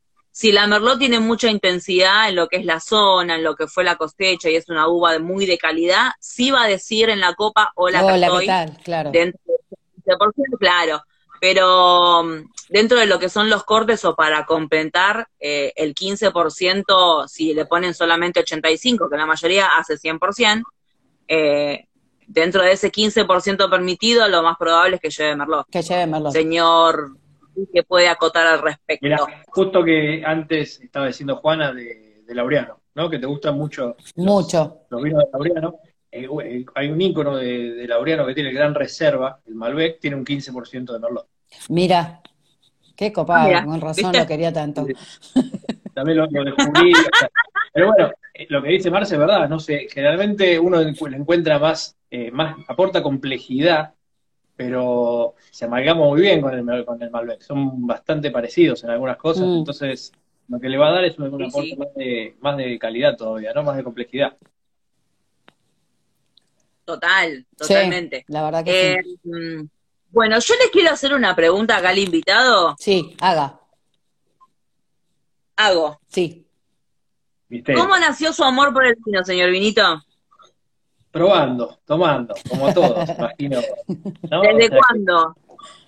[0.40, 3.66] Si la Merlot tiene mucha intensidad en lo que es la zona, en lo que
[3.66, 7.10] fue la cosecha y es una uva de muy de calidad, sí va a decir
[7.10, 8.78] en la copa hola, hola ¿qué tal?
[8.82, 9.10] Claro.
[9.10, 9.38] dentro
[10.06, 11.02] 15%, claro
[11.40, 17.28] pero mm, dentro de lo que son los cortes o para completar eh, el 15%,
[17.28, 20.62] si le ponen solamente 85, que la mayoría hace 100%,
[21.28, 21.86] eh,
[22.26, 25.66] dentro de ese 15% permitido, lo más probable es que lleve Merlot.
[25.70, 26.32] Que lleve Merlot.
[26.32, 27.16] Señor,
[27.72, 29.08] que puede acotar al respecto.
[29.48, 33.10] justo que antes estaba diciendo Juana de, Laureano, ¿no?
[33.10, 33.96] Que te gustan mucho.
[34.16, 34.82] Mucho.
[34.88, 35.80] Los, vinos de Laureano.
[36.12, 40.92] Eh, hay un ícono de, Laureano que tiene gran reserva, el Malbec, tiene un 15%
[40.92, 41.26] de Merlot.
[41.68, 42.20] Mira,
[42.96, 44.86] qué copado, ah, con razón lo quería tanto.
[45.94, 46.92] También lo, descubrí.
[47.72, 51.58] pero bueno, eh, lo que dice Marce es verdad, no sé, generalmente uno le encuentra
[51.58, 53.94] más, eh, más, aporta complejidad,
[54.60, 57.40] pero se amalgama muy bien con el, con el Malbec.
[57.40, 59.58] Son bastante parecidos en algunas cosas, mm.
[59.60, 60.12] entonces
[60.48, 63.54] lo que le va a dar es un, aporte Más, de, más de calidad todavía,
[63.54, 63.62] ¿no?
[63.62, 64.36] Más de complejidad.
[66.84, 68.26] Total, totalmente.
[68.28, 69.30] la verdad que sí.
[69.32, 69.66] Eh,
[70.10, 72.76] bueno, yo les quiero hacer una pregunta acá al invitado.
[72.78, 73.58] Sí, haga.
[75.56, 75.98] Hago.
[76.08, 76.46] Sí.
[77.74, 80.02] ¿Cómo nació su amor por el vino, señor Vinito?
[81.10, 83.60] Probando, tomando, como todos, imagino.
[83.88, 85.34] ¿Desde cuándo?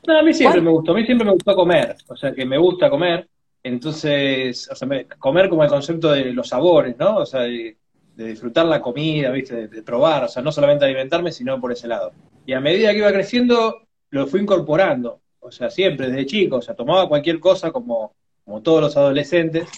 [0.07, 2.45] no, a mí siempre me gustó, a mí siempre me gustó comer, o sea que
[2.45, 3.29] me gusta comer,
[3.63, 7.19] entonces, o sea, comer como el concepto de los sabores, ¿no?
[7.19, 7.77] O sea, de,
[8.17, 9.69] disfrutar la comida, ¿viste?
[9.69, 12.13] De, probar, o sea, no solamente alimentarme, sino por ese lado.
[12.45, 16.63] Y a medida que iba creciendo, lo fui incorporando, o sea, siempre desde chico, o
[16.63, 19.69] sea, tomaba cualquier cosa como, como todos los adolescentes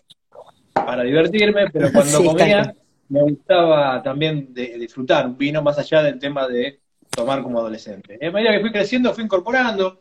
[0.73, 2.75] para divertirme, pero cuando comía
[3.09, 8.19] me gustaba también de, disfrutar un vino más allá del tema de tomar como adolescente.
[8.27, 10.01] A medida que fui creciendo, fui incorporando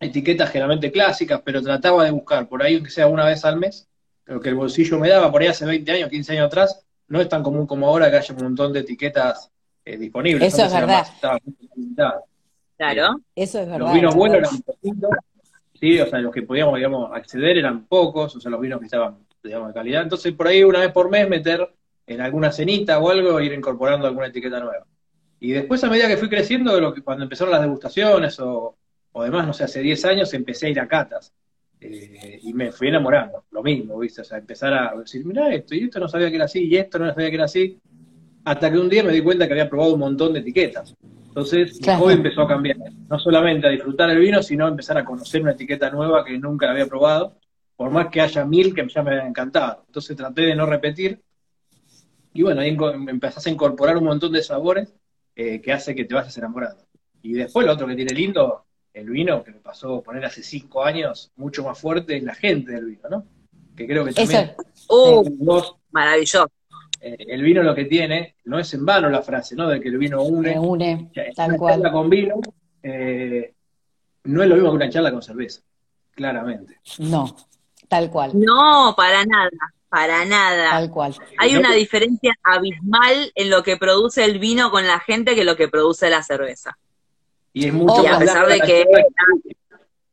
[0.00, 3.88] etiquetas generalmente clásicas, pero trataba de buscar por ahí, aunque sea una vez al mes,
[4.26, 7.20] lo que el bolsillo me daba por ahí hace 20 años, 15 años atrás, no
[7.20, 9.50] es tan común como ahora que haya un montón de etiquetas
[9.84, 10.52] eh, disponibles.
[10.52, 11.06] Eso es verdad.
[12.76, 13.20] Claro.
[13.34, 13.86] Eso es verdad.
[13.86, 15.10] Los vinos buenos eran poquitos,
[15.74, 18.84] sí, o sea, los que podíamos, digamos, acceder eran pocos, o sea, los vinos que
[18.84, 20.02] estaban, digamos, de calidad.
[20.02, 21.68] Entonces, por ahí una vez por mes meter
[22.08, 24.86] en alguna cenita o algo, ir incorporando alguna etiqueta nueva.
[25.40, 28.76] Y después, a medida que fui creciendo, lo que, cuando empezaron las degustaciones o,
[29.12, 31.32] o demás, no sé, hace 10 años empecé a ir a catas.
[31.80, 34.22] Eh, y me fui enamorando, lo mismo, ¿viste?
[34.22, 36.76] O sea, empezar a decir, mira esto, y esto no sabía que era así, y
[36.76, 37.78] esto no sabía que era así,
[38.44, 40.94] hasta que un día me di cuenta que había probado un montón de etiquetas.
[41.28, 42.78] Entonces, hoy empezó a cambiar.
[43.08, 46.36] No solamente a disfrutar el vino, sino a empezar a conocer una etiqueta nueva que
[46.38, 47.36] nunca había probado.
[47.76, 49.84] por más que haya mil que ya me habían encantado.
[49.86, 51.20] Entonces traté de no repetir.
[52.38, 52.76] Y bueno, ahí
[53.08, 54.94] empezás a incorporar un montón de sabores
[55.34, 56.86] eh, que hace que te vayas enamorando.
[57.20, 60.84] Y después lo otro que tiene lindo, el vino, que me pasó poner hace cinco
[60.84, 63.26] años, mucho más fuerte, es la gente del vino, ¿no?
[63.74, 64.52] Que creo que también...
[64.88, 65.24] Uh,
[65.90, 66.48] maravilloso.
[67.00, 69.68] Eh, el vino lo que tiene, no es en vano la frase, ¿no?
[69.68, 70.56] De que el vino une.
[70.56, 71.90] une, tal cual.
[71.90, 72.36] con vino
[72.84, 73.52] eh,
[74.22, 75.60] no es lo mismo que una charla con cerveza,
[76.12, 76.78] claramente.
[77.00, 77.34] No,
[77.88, 78.30] tal cual.
[78.38, 79.50] No, para nada,
[79.88, 80.70] para nada.
[80.70, 81.16] Tal cual.
[81.38, 85.56] Hay una diferencia abismal en lo que produce el vino con la gente que lo
[85.56, 86.78] que produce la cerveza.
[87.52, 88.84] Y es mucho a pesar de que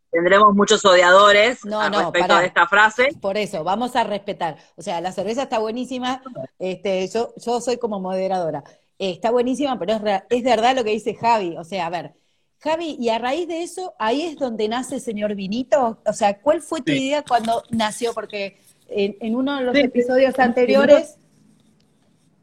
[0.10, 3.10] tendremos muchos odiadores respecto de esta frase.
[3.22, 4.58] Por eso, vamos a respetar.
[4.78, 6.22] O sea, la cerveza está buenísima,
[6.58, 8.64] este, yo, yo soy como moderadora.
[8.98, 11.58] está buenísima, pero es, es verdad lo que dice Javi.
[11.58, 12.14] O sea, a ver,
[12.60, 16.00] Javi, y a raíz de eso, ahí es donde nace señor Vinito.
[16.06, 18.14] O sea, ¿cuál fue tu idea cuando nació?
[18.14, 18.58] Porque
[18.90, 21.18] en, uno de los episodios anteriores.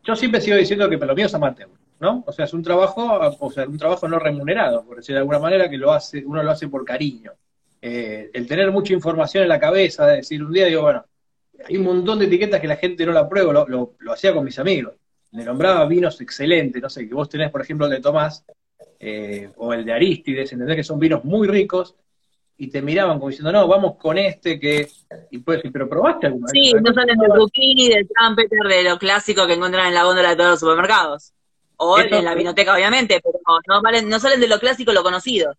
[0.05, 1.69] Yo siempre sigo diciendo que lo mío es amateur.
[2.03, 2.25] ¿no?
[2.27, 5.39] O sea, es un trabajo, o sea, un trabajo no remunerado, por decir de alguna
[5.39, 7.31] manera, que lo hace, uno lo hace por cariño.
[7.81, 11.05] Eh, el tener mucha información en la cabeza, de decir, un día digo, bueno,
[11.65, 14.59] hay un montón de etiquetas que la gente no la prueba, lo, hacía con mis
[14.59, 14.95] amigos.
[15.31, 18.45] Le nombraba vinos excelentes, no sé, que vos tenés, por ejemplo, el de Tomás,
[18.99, 21.95] eh, o el de Aristides, entendés que son vinos muy ricos,
[22.57, 24.89] y te miraban como diciendo, no, vamos con este que...
[25.31, 26.53] Y puedes decir, pero probaste alguna vez.
[26.53, 30.31] Sí, no salen del zucchini, del trumpeter, de lo clásico que encuentran en la góndola
[30.31, 31.33] de todos los supermercados.
[31.77, 35.55] O en la vinoteca, obviamente, pero no, valen, no salen de lo clásico, lo conocido.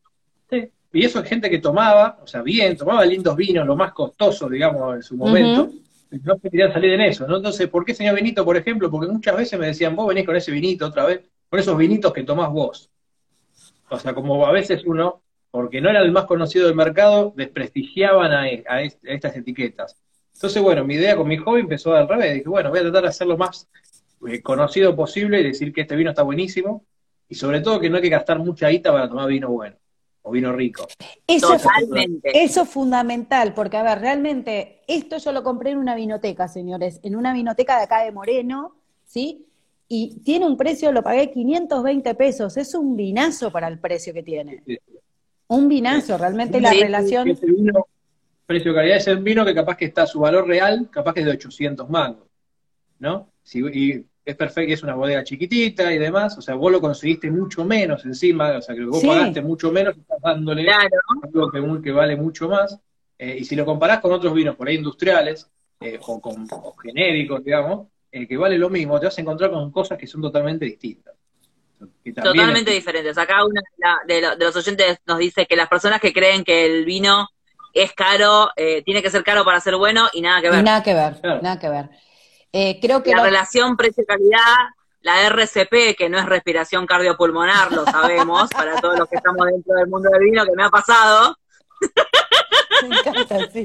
[0.50, 0.70] Sí.
[0.94, 4.48] Y eso es gente que tomaba, o sea, bien, tomaba lindos vinos, lo más costoso,
[4.48, 5.72] digamos, en su momento.
[6.12, 7.38] No querían salir en eso, ¿no?
[7.38, 8.92] Entonces, ¿por qué señor vinito, por ejemplo?
[8.92, 12.14] Porque muchas veces me decían, vos venís con ese vinito otra vez, con esos vinitos
[12.14, 12.92] que tomás vos.
[13.90, 15.23] O sea, como a veces uno,
[15.54, 19.96] porque no era el más conocido del mercado, desprestigiaban a, a estas etiquetas.
[20.34, 22.34] Entonces, bueno, mi idea con mi hobby empezó al revés.
[22.34, 23.70] Dije, bueno, voy a tratar de hacerlo más
[24.28, 26.84] eh, conocido posible y decir que este vino está buenísimo
[27.30, 29.76] y sobre todo que no hay que gastar mucha guita para tomar vino bueno
[30.24, 30.88] o vino rico.
[31.28, 31.56] Eso,
[32.24, 37.00] eso es fundamental, porque a ver, realmente esto yo lo compré en una vinoteca, señores,
[37.04, 39.46] en una vinoteca de acá de Moreno, ¿sí?
[39.88, 44.24] Y tiene un precio, lo pagué 520 pesos, es un vinazo para el precio que
[44.24, 44.64] tiene.
[45.48, 47.38] Un vinazo, realmente la relación...
[48.46, 51.32] precio-calidad es el vino que capaz que está su valor real, capaz que es de
[51.34, 52.28] 800 mangos,
[53.00, 53.30] ¿no?
[53.42, 57.30] Si, y es perfecto, es una bodega chiquitita y demás, o sea, vos lo conseguiste
[57.30, 62.16] mucho menos encima, o sea, que vos pagaste mucho menos, estás dándole algo que, vale
[62.16, 62.80] mucho más.
[63.18, 66.48] Eh, y si lo comparás con otros vinos por ahí industriales, eh, o con
[66.82, 70.22] genéricos, digamos, eh, que vale lo mismo, te vas a encontrar con cosas que son
[70.22, 71.13] totalmente distintas.
[72.16, 73.18] Totalmente diferentes.
[73.18, 73.62] Acá una
[74.08, 77.28] de, los oyentes nos dice que las personas que creen que el vino
[77.74, 80.64] es caro, tiene que ser caro para ser bueno y nada que ver.
[80.64, 81.90] nada que ver, nada que ver.
[82.56, 84.70] Eh, creo que la relación precio-calidad,
[85.02, 89.74] la RCP, que no es respiración cardiopulmonar, lo sabemos, para todos los que estamos dentro
[89.74, 91.36] del mundo del vino, que me ha pasado.
[92.88, 93.64] Me encanta, sí.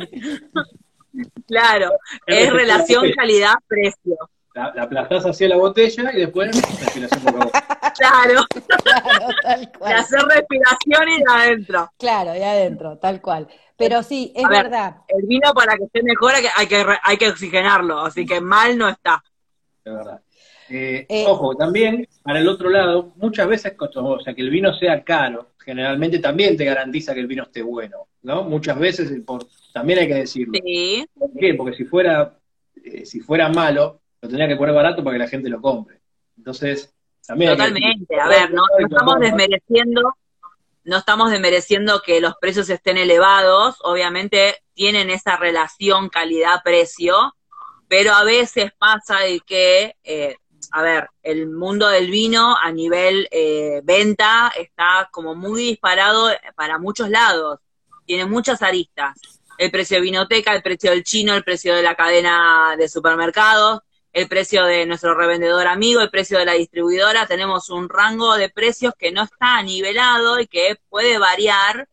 [1.46, 1.92] Claro,
[2.26, 4.16] es relación calidad-precio.
[4.54, 7.92] La, la aplastás hacia la botella y después respiración por la boca.
[7.96, 8.46] Claro.
[8.82, 9.90] claro tal cual.
[9.90, 11.92] Y hacer respiración y de adentro.
[11.98, 13.48] Claro, y adentro, tal cual.
[13.76, 14.96] Pero sí, es verdad.
[15.08, 18.88] el vino para que esté mejor hay que, hay que oxigenarlo, así que mal no
[18.88, 19.22] está.
[19.84, 20.20] Es verdad.
[20.70, 24.74] Eh, eh, ojo, también, para el otro lado, muchas veces, o sea, que el vino
[24.74, 28.42] sea caro, generalmente también te garantiza que el vino esté bueno, ¿no?
[28.44, 30.58] Muchas veces, por, también hay que decirlo.
[30.62, 31.06] Sí.
[31.14, 31.54] ¿Por qué?
[31.54, 32.38] Porque si fuera,
[32.84, 36.00] eh, si fuera malo, lo tendría que poner barato para que la gente lo compre.
[36.36, 36.94] Entonces,
[37.26, 37.52] también...
[37.52, 40.14] Totalmente, a ver, no estamos desmereciendo
[40.88, 47.34] no estamos desmereciendo que los precios estén elevados, obviamente tienen esa relación calidad-precio,
[47.88, 50.36] pero a veces pasa de que, eh,
[50.72, 56.78] a ver, el mundo del vino a nivel eh, venta está como muy disparado para
[56.78, 57.60] muchos lados,
[58.06, 59.20] tiene muchas aristas.
[59.58, 63.80] El precio de vinoteca, el precio del chino, el precio de la cadena de supermercados,
[64.12, 68.48] el precio de nuestro revendedor amigo, el precio de la distribuidora, tenemos un rango de
[68.48, 71.88] precios que no está nivelado y que puede variar.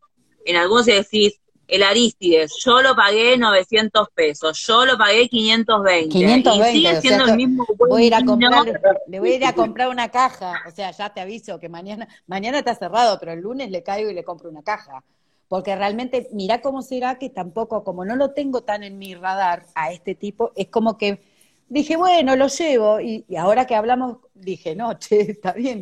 [0.45, 6.09] En algunos decís, el Aristides, yo lo pagué 900 pesos, yo lo pagué 520.
[6.09, 8.65] 520 y sigue siendo el mismo voy a ir a comprar,
[9.07, 12.07] Le voy a ir a comprar una caja, o sea, ya te aviso que mañana,
[12.27, 15.03] mañana está cerrado, pero el lunes le caigo y le compro una caja.
[15.47, 19.65] Porque realmente, mira cómo será que tampoco, como no lo tengo tan en mi radar
[19.75, 21.21] a este tipo, es como que
[21.67, 22.99] dije, bueno, lo llevo.
[22.99, 25.81] Y, ahora que hablamos, dije, no, che, está bien,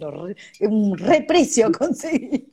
[0.59, 2.47] es un reprecio conseguir.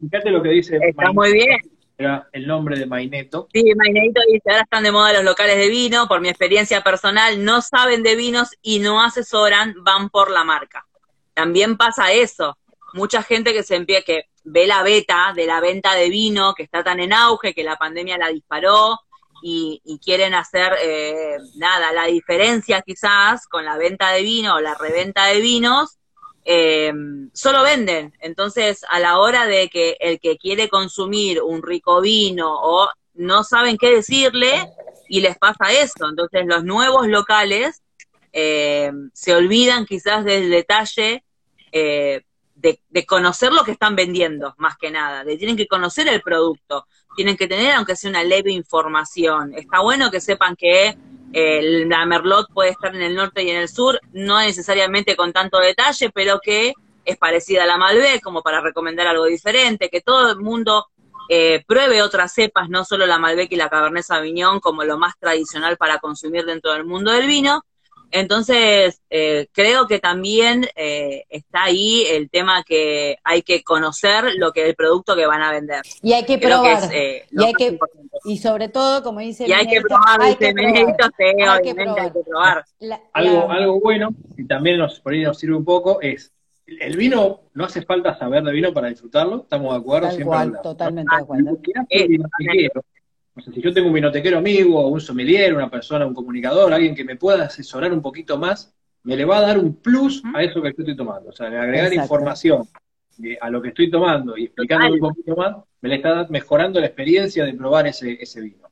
[0.00, 0.78] Fíjate lo que dice.
[0.80, 1.58] Está muy bien.
[1.98, 3.48] era el nombre de Maineto.
[3.52, 7.44] Sí, Maineto dice, ahora están de moda los locales de vino, por mi experiencia personal,
[7.44, 10.86] no saben de vinos y no asesoran, van por la marca.
[11.34, 12.56] También pasa eso,
[12.94, 16.62] mucha gente que se empieza, que ve la beta de la venta de vino, que
[16.62, 18.98] está tan en auge, que la pandemia la disparó,
[19.42, 24.74] y, quieren hacer, eh, nada, la diferencia quizás con la venta de vino o la
[24.74, 25.98] reventa de vinos,
[26.44, 26.92] eh,
[27.32, 28.14] solo venden.
[28.20, 33.44] Entonces, a la hora de que el que quiere consumir un rico vino o no
[33.44, 34.70] saben qué decirle
[35.08, 36.08] y les pasa eso.
[36.08, 37.82] Entonces, los nuevos locales
[38.32, 41.24] eh, se olvidan quizás del detalle
[41.72, 42.22] eh,
[42.54, 46.20] de, de, conocer lo que están vendiendo, más que nada, de tienen que conocer el
[46.20, 46.86] producto,
[47.16, 49.52] tienen que tener aunque sea una leve información.
[49.54, 50.96] Está bueno que sepan que
[51.32, 55.58] la Merlot puede estar en el norte y en el sur, no necesariamente con tanto
[55.58, 60.32] detalle, pero que es parecida a la Malbec, como para recomendar algo diferente, que todo
[60.32, 60.86] el mundo
[61.28, 65.18] eh, pruebe otras cepas, no solo la Malbec y la Cabernet Sauvignon, como lo más
[65.18, 67.64] tradicional para consumir dentro del mundo del vino,
[68.10, 74.52] entonces, eh, creo que también eh, está ahí el tema que hay que conocer lo
[74.52, 75.82] que es el producto que van a vender.
[76.02, 76.90] Y hay que probar.
[76.92, 77.26] Eh,
[78.24, 80.52] y, sobre todo, como dice Y hay que probar, hay que
[82.24, 82.64] probar.
[83.12, 86.32] algo, algo bueno, y también nos, por ahí nos sirve un poco, es
[86.66, 90.08] el vino, no hace falta saber de vino para disfrutarlo, estamos de acuerdo.
[90.08, 91.58] Tal cual, totalmente de acuerdo
[93.36, 97.16] si yo tengo un vinotequero amigo, un sommelier, una persona, un comunicador, alguien que me
[97.16, 100.68] pueda asesorar un poquito más, me le va a dar un plus a eso que
[100.68, 101.30] estoy tomando.
[101.30, 102.66] O sea, agregar información
[103.40, 106.86] a lo que estoy tomando y explicando un poquito más, me le está mejorando la
[106.86, 108.68] experiencia de probar ese, ese vino.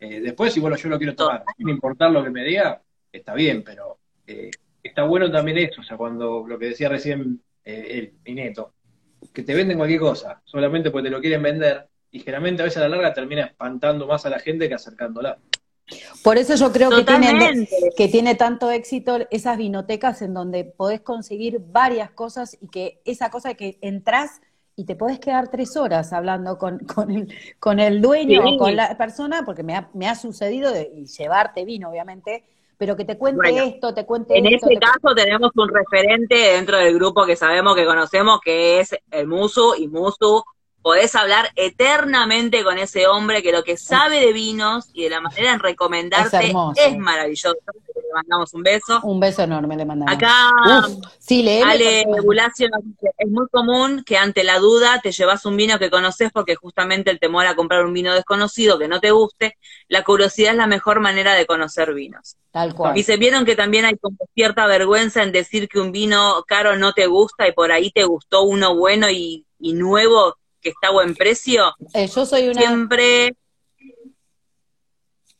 [0.00, 2.82] Eh, después, si bueno, yo lo quiero tomar, sin importar lo que me diga,
[3.12, 4.50] está bien, pero eh,
[4.82, 8.74] está bueno también eso, o sea, cuando lo que decía recién eh, el Pineto,
[9.32, 12.76] que te venden cualquier cosa, solamente porque te lo quieren vender, y generalmente a veces
[12.76, 15.38] a la larga termina espantando más a la gente que acercándola.
[16.22, 21.00] Por eso yo creo que tiene, que tiene tanto éxito esas vinotecas en donde podés
[21.00, 24.40] conseguir varias cosas y que esa cosa que entras
[24.76, 28.76] y te podés quedar tres horas hablando con, con, el, con el dueño o con
[28.76, 32.44] la persona, porque me ha, me ha sucedido de, y llevarte vino, obviamente,
[32.78, 34.66] pero que te cuente esto, te cuente en esto.
[34.68, 38.94] En este caso tenemos un referente dentro del grupo que sabemos que conocemos, que es
[39.10, 40.42] el Musu, y Musu
[40.82, 45.20] podés hablar eternamente con ese hombre que lo que sabe de vinos y de la
[45.20, 47.56] manera en recomendarte es, maravilloso.
[47.94, 49.00] Le mandamos un beso.
[49.04, 50.14] Un beso enorme le mandamos.
[50.14, 50.50] Acá,
[51.18, 52.68] sí, Ale Bulacio
[53.16, 57.10] es muy común que ante la duda te llevas un vino que conoces porque justamente
[57.10, 59.56] el temor a comprar un vino desconocido que no te guste,
[59.88, 62.36] la curiosidad es la mejor manera de conocer vinos.
[62.50, 62.98] Tal cual.
[62.98, 66.76] Y se vieron que también hay como cierta vergüenza en decir que un vino caro
[66.76, 70.88] no te gusta y por ahí te gustó uno bueno y, y nuevo que está
[70.88, 71.74] a buen precio.
[71.92, 72.60] Eh, yo soy una...
[72.60, 73.36] Siempre...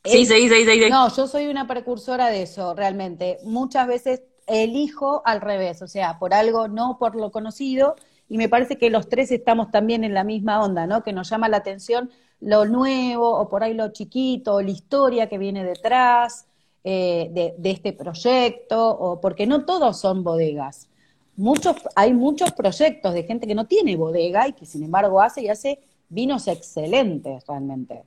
[0.04, 3.38] Sí, sí, sí, sí, No, yo soy una precursora de eso, realmente.
[3.44, 7.94] Muchas veces elijo al revés, o sea, por algo, no por lo conocido,
[8.28, 11.04] y me parece que los tres estamos también en la misma onda, ¿no?
[11.04, 12.10] Que nos llama la atención
[12.40, 16.46] lo nuevo, o por ahí lo chiquito, o la historia que viene detrás
[16.82, 20.88] eh, de, de, este proyecto, o porque no todos son bodegas
[21.36, 25.42] muchos, hay muchos proyectos de gente que no tiene bodega y que sin embargo hace
[25.42, 25.78] y hace
[26.08, 28.02] vinos excelentes realmente.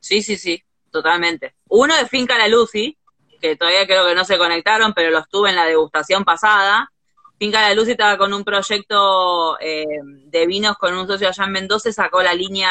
[0.00, 1.54] Sí, sí, sí, totalmente.
[1.68, 2.96] Uno de Finca La Lucy,
[3.40, 6.90] que todavía creo que no se conectaron, pero los tuve en la degustación pasada.
[7.38, 11.52] Finca La Lucy estaba con un proyecto eh, de vinos con un socio allá en
[11.52, 12.70] Mendoza, sacó la línea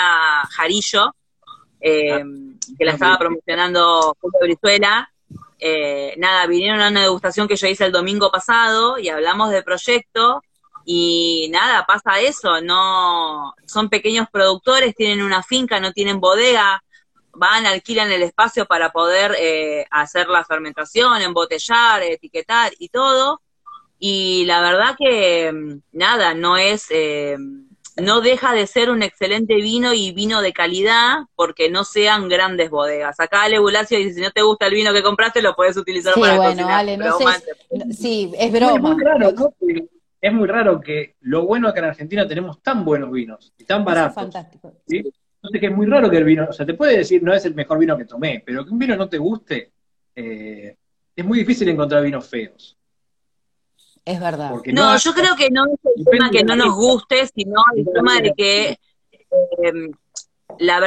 [0.50, 1.16] Jarillo,
[1.80, 2.24] eh, ah,
[2.78, 5.10] que la estaba promocionando Julio Brizuela,
[5.60, 9.64] eh, nada, vinieron a una degustación que yo hice el domingo pasado y hablamos de
[9.64, 10.42] proyecto
[10.86, 16.84] y nada, pasa eso, no, son pequeños productores, tienen una finca, no tienen bodega,
[17.34, 23.42] van, alquilan el espacio para poder eh, hacer la fermentación, embotellar, etiquetar y todo.
[23.98, 27.38] Y la verdad que mm, nada, no es, eh,
[27.98, 32.70] no deja de ser un excelente vino y vino de calidad porque no sean grandes
[32.70, 33.20] bodegas.
[33.20, 36.14] Acá Ale Bulacio dice, si no te gusta el vino que compraste, lo puedes utilizar
[36.14, 37.26] sí, para bueno, Ale, no sé,
[37.94, 38.76] sí, es broma.
[38.76, 39.34] Es muy, raro,
[40.22, 43.64] es muy raro que lo bueno es que en Argentina tenemos tan buenos vinos y
[43.64, 44.12] tan baratos.
[44.12, 44.74] Es fantástico.
[44.88, 47.46] Entonces que es muy raro que el vino, o sea, te puede decir, no es
[47.46, 49.72] el mejor vino que tomé, pero que un vino no te guste,
[50.16, 50.76] eh,
[51.16, 52.76] es muy difícil encontrar vinos feos.
[54.06, 54.52] Es verdad.
[54.68, 58.22] no, yo creo que no es el tema que no nos guste, sino el tema
[58.22, 58.80] de que
[59.64, 59.92] em,
[60.60, 60.80] la,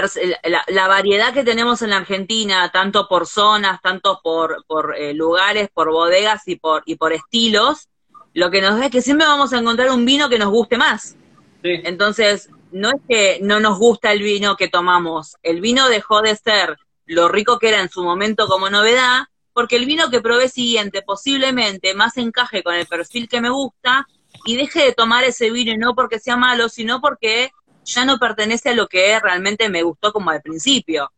[0.69, 5.69] la, variedad que tenemos en la Argentina, tanto por zonas, tanto por, por eh, lugares,
[5.75, 7.89] por bodegas y por, y por estilos,
[8.35, 10.79] lo que nos da es que siempre vamos a encontrar un vino que nos guste
[10.79, 11.17] más.
[11.63, 16.37] Entonces, no es que no nos gusta el vino que tomamos, el vino dejó de
[16.37, 19.25] ser lo rico que era en su momento como novedad,
[19.59, 24.07] porque el vino que probé siguiente posiblemente más encaje con el perfil que me gusta
[24.45, 27.51] y deje de tomar ese vino no porque sea malo, sino porque
[27.85, 31.11] ya no pertenece a lo que realmente me gustó como al principio.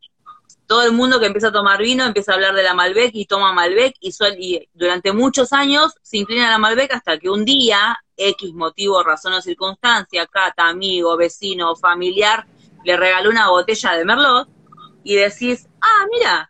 [0.67, 3.27] Todo el mundo que empieza a tomar vino empieza a hablar de la Malbec y
[3.27, 7.45] toma Malbec y, y durante muchos años se inclina a la Malbec hasta que un
[7.45, 12.47] día, X motivo, razón o circunstancia, cata, amigo, vecino, familiar,
[12.87, 14.49] le regaló una botella de Merlot
[15.05, 16.50] y decís, ah, mira,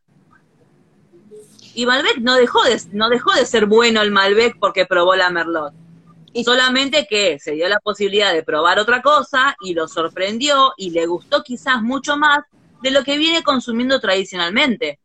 [1.74, 5.30] y Malbec no dejó de, no dejó de ser bueno el Malbec porque probó la
[5.30, 5.72] Merlot.
[6.32, 10.90] Y solamente que se dio la posibilidad de probar otra cosa y lo sorprendió y
[10.90, 12.40] le gustó quizás mucho más
[12.82, 14.98] de lo que viene consumiendo tradicionalmente.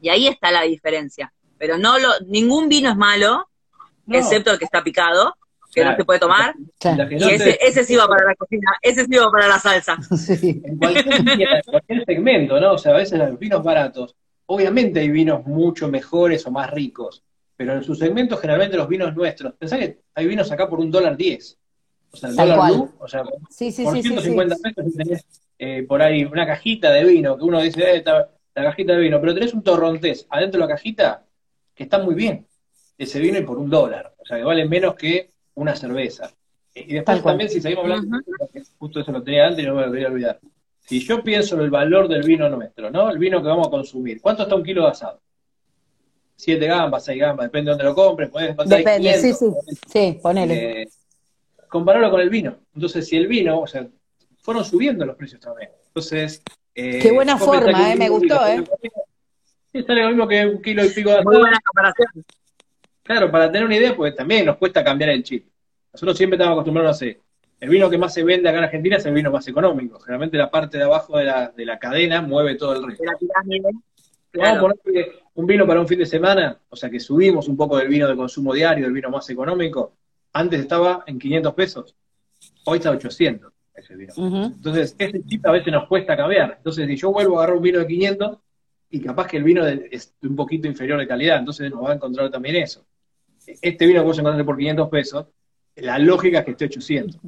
[0.00, 1.32] Y ahí está la diferencia.
[1.58, 3.48] Pero no lo, ningún vino es malo,
[4.08, 5.36] excepto el que está picado,
[5.72, 6.54] que no se puede tomar.
[7.10, 9.96] Y ese, ese sí va para la cocina, ese sí va para la salsa.
[10.42, 12.72] En cualquier, segmento, ¿no?
[12.72, 14.16] O sea, a veces los vinos baratos,
[14.52, 17.22] obviamente hay vinos mucho mejores o más ricos,
[17.56, 20.90] pero en su segmento generalmente los vinos nuestros, pensá que hay vinos acá por un
[20.90, 21.56] dólar diez.
[22.10, 25.24] O sea, el dólar blue, o sea, por 150 pesos tenés
[25.56, 28.28] eh, por ahí una cajita de vino, que uno dice, eh, la
[28.64, 31.24] cajita de vino, pero tenés un torrontés adentro de la cajita
[31.72, 32.44] que está muy bien.
[32.98, 36.32] Ese vino y por un dólar, o sea, que vale menos que una cerveza.
[36.74, 38.18] Y después también, si seguimos hablando,
[38.78, 40.40] justo eso lo tenía antes y no me lo quería olvidar.
[40.90, 43.08] Si yo pienso en el valor del vino nuestro, ¿no?
[43.08, 45.20] El vino que vamos a consumir, ¿cuánto está un kilo de asado?
[46.34, 49.46] siete gambas, seis gambas, depende de dónde lo compres, puedes Depende, sí, sí,
[49.88, 50.82] sí, ponele.
[50.82, 50.88] Eh,
[51.68, 52.56] compararlo con el vino.
[52.74, 53.86] Entonces, si el vino, o sea,
[54.42, 55.70] fueron subiendo los precios también.
[55.86, 56.42] Entonces.
[56.74, 58.64] Eh, Qué buena forma, eh, me gustó, ¿eh?
[59.70, 62.08] Sí, sale lo mismo que un kilo y pico de Muy buena comparación.
[63.04, 65.46] Claro, para tener una idea, pues también nos cuesta cambiar el chip.
[65.92, 67.20] Nosotros siempre estamos acostumbrados a hacer.
[67.60, 70.00] El vino que más se vende acá en Argentina es el vino más económico.
[70.00, 73.04] Generalmente la parte de abajo de la, de la cadena mueve todo el resto.
[74.32, 77.56] Vamos a poner un vino para un fin de semana, o sea que subimos un
[77.56, 79.92] poco del vino de consumo diario, del vino más económico.
[80.32, 81.94] Antes estaba en 500 pesos,
[82.64, 84.12] hoy está 800 ese vino.
[84.16, 86.54] Entonces, ese chip a veces nos cuesta cambiar.
[86.58, 88.38] Entonces, si yo vuelvo a agarrar un vino de 500,
[88.90, 91.94] y capaz que el vino es un poquito inferior de calidad, entonces nos va a
[91.94, 92.84] encontrar también eso.
[93.46, 95.26] Este vino que vos encontraste por 500 pesos,
[95.80, 97.20] la lógica es que esté 800.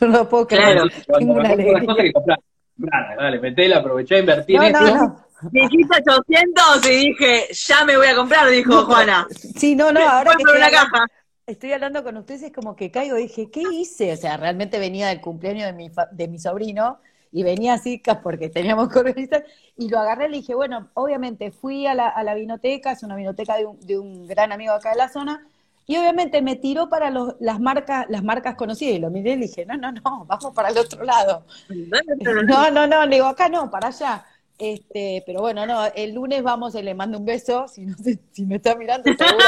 [0.00, 0.78] Yo no puedo creer.
[1.06, 1.96] Claro.
[1.96, 2.38] Que comprar.
[2.76, 5.16] Dale, metela, aproveché, invertí en esto.
[5.50, 9.26] Dijiste 800 y dije, ya me voy a comprar, dijo Juana.
[9.30, 10.98] Sí, no, no, ahora que estoy hablando,
[11.46, 14.12] estoy hablando, con ustedes es como que caigo, dije, ¿qué hice?
[14.12, 16.98] O sea, realmente venía del cumpleaños de mi, de mi sobrino
[17.30, 19.44] y venía así porque teníamos que organizar
[19.76, 23.02] y lo agarré y le dije, bueno, obviamente fui a la, a la vinoteca, es
[23.02, 25.46] una vinoteca de un, de un gran amigo acá de la zona,
[25.86, 29.36] y obviamente me tiró para los, las marcas las marcas conocidas y lo miré y
[29.36, 31.44] dije, no, no, no, vamos para el otro lado.
[32.46, 34.24] No, no, no, le digo, acá no, para allá.
[34.56, 38.46] Este, pero bueno, no, el lunes vamos le mando un beso, si no sé, si
[38.46, 39.44] me está mirando, seguro.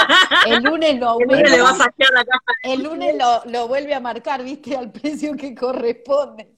[0.47, 1.19] El lunes lo
[2.63, 6.55] El lunes lo, lo, vuelve a marcar, viste, al precio que corresponde.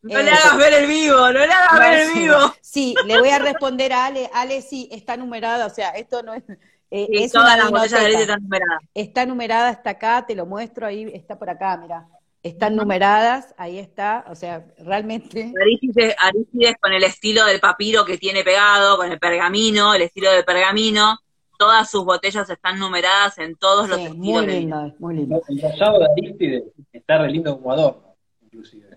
[0.00, 2.54] No le hagas ver el vivo, no le hagas ver el vivo.
[2.62, 6.32] Sí, le voy a responder a Ale, Ale sí, está numerada, o sea, esto no
[6.32, 6.44] es,
[6.90, 8.82] eh, es todas las botellas de leche están numeradas.
[8.94, 12.06] Está numerada, está acá, te lo muestro, ahí está por acá, mira
[12.44, 15.50] están numeradas, ahí está, o sea, realmente...
[15.62, 20.44] Arístides, con el estilo del papiro que tiene pegado, con el pergamino, el estilo del
[20.44, 21.18] pergamino,
[21.58, 24.18] todas sus botellas están numeradas en todos los estilos.
[24.18, 25.42] Muy lindo, muy lindo.
[25.48, 28.90] El rosado de Arístides está re lindo como adorno, inclusive.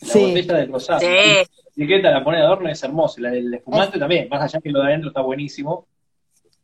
[0.00, 1.00] La botella del rosado.
[1.00, 1.06] Sí.
[1.06, 4.70] La etiqueta, la pone de adorno es hermosa, la del espumante también, más allá que
[4.70, 5.88] lo de adentro está buenísimo,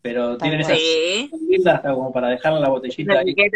[0.02, 0.78] pero tienen esas
[1.48, 3.34] lindas hasta como para dejar la botellita ahí.
[3.34, 3.50] Que,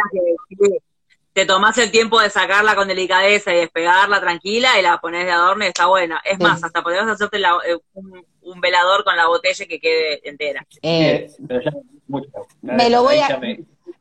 [1.34, 5.32] te tomás el tiempo de sacarla con delicadeza y despegarla tranquila y la pones de
[5.32, 6.22] adorno y está buena.
[6.24, 7.76] Es más, hasta podemos hacerte eh,
[8.42, 10.64] un, velador con la botella que quede entera.
[10.80, 11.28] Eh,
[12.62, 13.40] me lo voy a...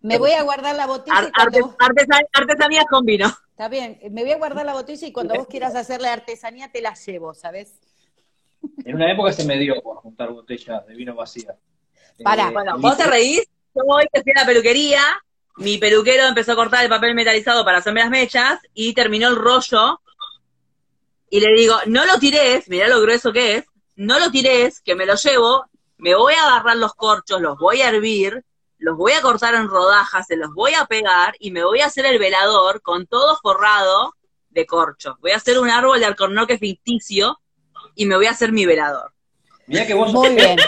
[0.01, 1.31] Me, voy a guardar la botella.
[2.33, 3.27] artesanías con vino.
[3.49, 6.81] Está bien, me voy a guardar la botella y cuando vos quieras hacerle artesanía te
[6.81, 7.79] la llevo, ¿sabes?
[8.85, 11.55] En una época se me dio por juntar botellas de vino vacía.
[12.23, 13.43] Para, eh, bueno, vos te reís,
[13.73, 15.01] yo hoy que fui a la peluquería
[15.57, 19.35] mi peluquero empezó a cortar el papel metalizado para hacerme las mechas y terminó el
[19.35, 20.01] rollo.
[21.29, 24.95] Y le digo, no lo tires, mirá lo grueso que es, no lo tires, que
[24.95, 25.65] me lo llevo,
[25.97, 28.43] me voy a agarrar los corchos, los voy a hervir,
[28.79, 31.87] los voy a cortar en rodajas, se los voy a pegar y me voy a
[31.87, 34.15] hacer el velador con todo forrado
[34.49, 35.17] de corcho.
[35.21, 37.39] Voy a hacer un árbol de alcornoque ficticio
[37.95, 39.12] y me voy a hacer mi velador.
[39.67, 40.57] Mirá que vos Muy bien.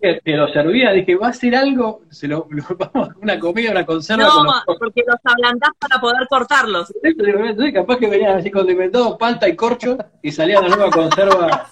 [0.00, 2.62] Que, que, lo servía, dije, va a ser algo, se lo, lo
[2.92, 4.24] vamos una comida, una conserva.
[4.24, 4.78] No, los...
[4.78, 6.92] porque los ablandás para poder cortarlos.
[7.02, 11.68] Entonces, capaz que venían así condimentados, palta y corcho, y salía la nueva conserva.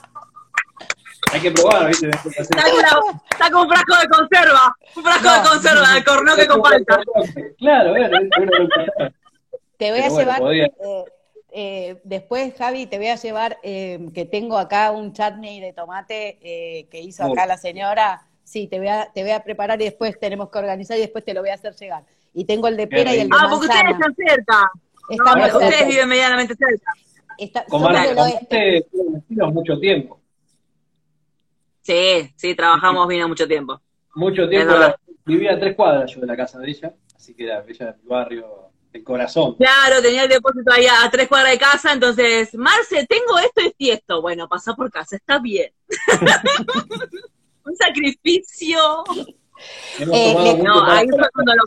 [1.33, 2.11] Hay que probar, ¿viste?
[2.13, 7.01] Saca, un frasco de conserva, un frasco de conserva, de cornoque con palta.
[7.59, 8.19] Claro, bueno,
[9.79, 10.73] Te voy a llevar, eh,
[11.59, 16.39] eh, después, Javi, te voy a llevar, eh, que tengo acá un chutney de tomate
[16.43, 18.21] eh, que hizo acá la señora.
[18.45, 21.25] Sí, te voy, a, te voy a preparar y después tenemos que organizar y después
[21.25, 22.05] te lo voy a haer llegar.
[22.35, 24.71] Y tengo el de pera y el de Ah, porque ustedes están cerca.
[25.09, 26.93] Estamos no, ustedes viven medianamente cerca.
[27.39, 28.85] Está, Como este.
[29.31, 30.21] mucho tiempo.
[31.81, 33.81] Sí, sí, trabajamos vino mucho tiempo.
[34.15, 34.75] Mucho tiempo.
[35.25, 37.95] Vivía a tres cuadras yo de la casa de ella, así que era ella de
[38.03, 38.67] mi barrio
[38.97, 39.55] el corazón.
[39.55, 43.91] Claro, tenía el depósito ahí a tres cuadras de casa, entonces, Marce, tengo esto y
[43.91, 44.21] esto.
[44.21, 45.73] Bueno, pasa por casa, está bien.
[47.65, 49.05] Un sacrificio.
[49.99, 51.63] Eh, no, ahí fue cuando lo...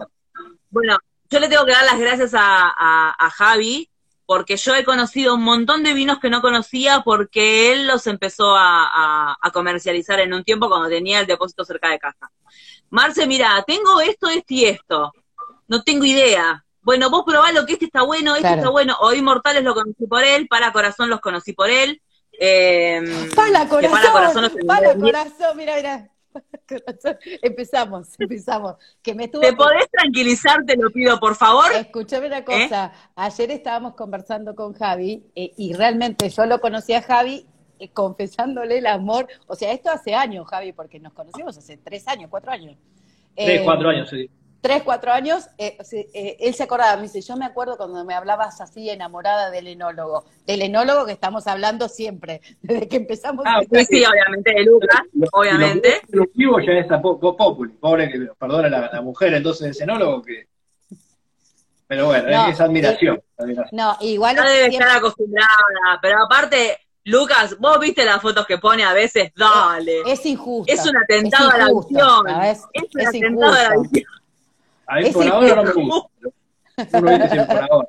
[0.69, 0.97] Bueno,
[1.29, 3.89] yo le tengo que dar las gracias a, a, a, Javi,
[4.25, 8.55] porque yo he conocido un montón de vinos que no conocía porque él los empezó
[8.55, 12.31] a, a, a comercializar en un tiempo cuando tenía el depósito cerca de casa.
[12.89, 15.11] Marce, mira, tengo esto, esto y esto.
[15.67, 19.13] No tengo idea bueno, vos probá lo que este está bueno, este está bueno, o
[19.13, 22.01] Inmortales lo conocí por él, para Corazón los conocí por él.
[22.39, 22.99] Eh,
[23.35, 26.09] para Corazón, para Corazón, para corazón mira, mira.
[27.43, 28.75] Empezamos, empezamos.
[29.03, 30.65] Que me ¿Te podés tranquilizar?
[30.65, 31.71] Te lo pido, por favor.
[31.73, 32.91] Escúchame una cosa.
[33.15, 37.45] Ayer estábamos conversando con Javi eh, y realmente yo lo conocí a Javi
[37.77, 39.27] eh, confesándole el amor.
[39.45, 42.75] O sea, esto hace años, Javi, porque nos conocimos hace tres años, cuatro años.
[43.35, 44.27] Tres, cuatro años, sí
[44.61, 45.77] tres, cuatro años, eh,
[46.13, 49.67] eh, él se acordaba, me dice, yo me acuerdo cuando me hablabas así enamorada del
[49.67, 53.45] enólogo, del enólogo que estamos hablando siempre, desde que empezamos.
[53.47, 55.01] Ah, sí, sí, obviamente, de Lucas,
[55.31, 56.01] obviamente.
[56.09, 60.47] Lo vivo ya es populi, pobre que perdona la, la mujer, entonces ese enólogo que...
[61.87, 63.69] Pero bueno, no, es admiración, admiración.
[63.71, 64.35] No, igual...
[64.35, 65.49] No debe estar acostumbrada,
[66.01, 66.77] pero aparte...
[67.05, 70.01] Lucas, vos viste las fotos que pone a veces, dale.
[70.05, 70.71] Es injusto.
[70.71, 72.27] Es un atentado a la visión.
[72.43, 74.18] Es un atentado a la visión.
[74.89, 76.09] Ahí por ahora no me gusta.
[76.93, 77.87] Uno dice por ahora.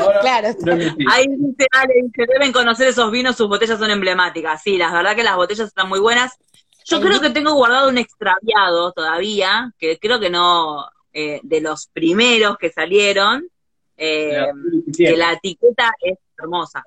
[0.00, 0.48] ahora claro.
[0.64, 0.72] No
[1.10, 4.62] Ahí dice Ale, dice, deben conocer esos vinos, sus botellas son emblemáticas.
[4.62, 6.36] Sí, la verdad que las botellas están muy buenas.
[6.84, 11.88] Yo creo que tengo guardado un extraviado todavía, que creo que no, eh, de los
[11.88, 13.48] primeros que salieron,
[13.96, 14.46] eh,
[14.96, 16.84] que la etiqueta es hermosa.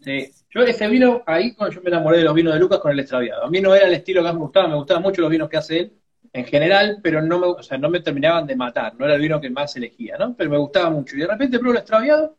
[0.00, 2.90] Sí, yo ese vino, ahí cuando yo me enamoré de los vinos de Lucas con
[2.90, 3.44] el extraviado.
[3.44, 5.48] A mí no era el estilo que más me gustaba, me gustaban mucho los vinos
[5.48, 5.92] que hace él,
[6.32, 9.20] en general, pero no me, o sea, no me terminaban de matar, no era el
[9.20, 10.34] vino que más elegía, ¿no?
[10.36, 11.16] Pero me gustaba mucho.
[11.16, 12.36] Y de repente pruebo el extraviado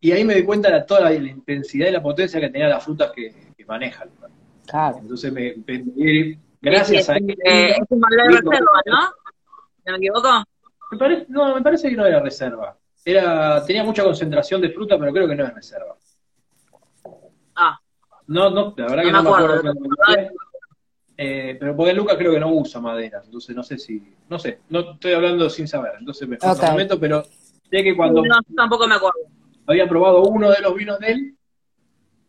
[0.00, 2.84] y ahí me di cuenta de toda la, intensidad y la potencia que tenía las
[2.84, 4.10] frutas que, que manejan.
[4.66, 4.98] Claro.
[4.98, 7.30] Entonces me, me, gracias a él.
[7.44, 9.00] Eh, es un de reserva, ¿no?
[9.84, 10.44] ¿No me equivoco?
[10.92, 12.76] Me parece, no, me parece que no era reserva.
[13.04, 15.96] Era, tenía mucha concentración de fruta, pero creo que no es reserva.
[17.56, 17.78] Ah.
[18.28, 19.62] No, no, la verdad que no me acuerdo.
[19.62, 20.30] Me acuerdo
[21.16, 24.60] eh, pero porque Lucas creo que no usa madera, entonces no sé si, no sé,
[24.70, 26.70] no estoy hablando sin saber, entonces me okay.
[26.70, 29.20] momento, pero sé que cuando no, tampoco me acuerdo.
[29.66, 31.36] había probado uno de los vinos de él,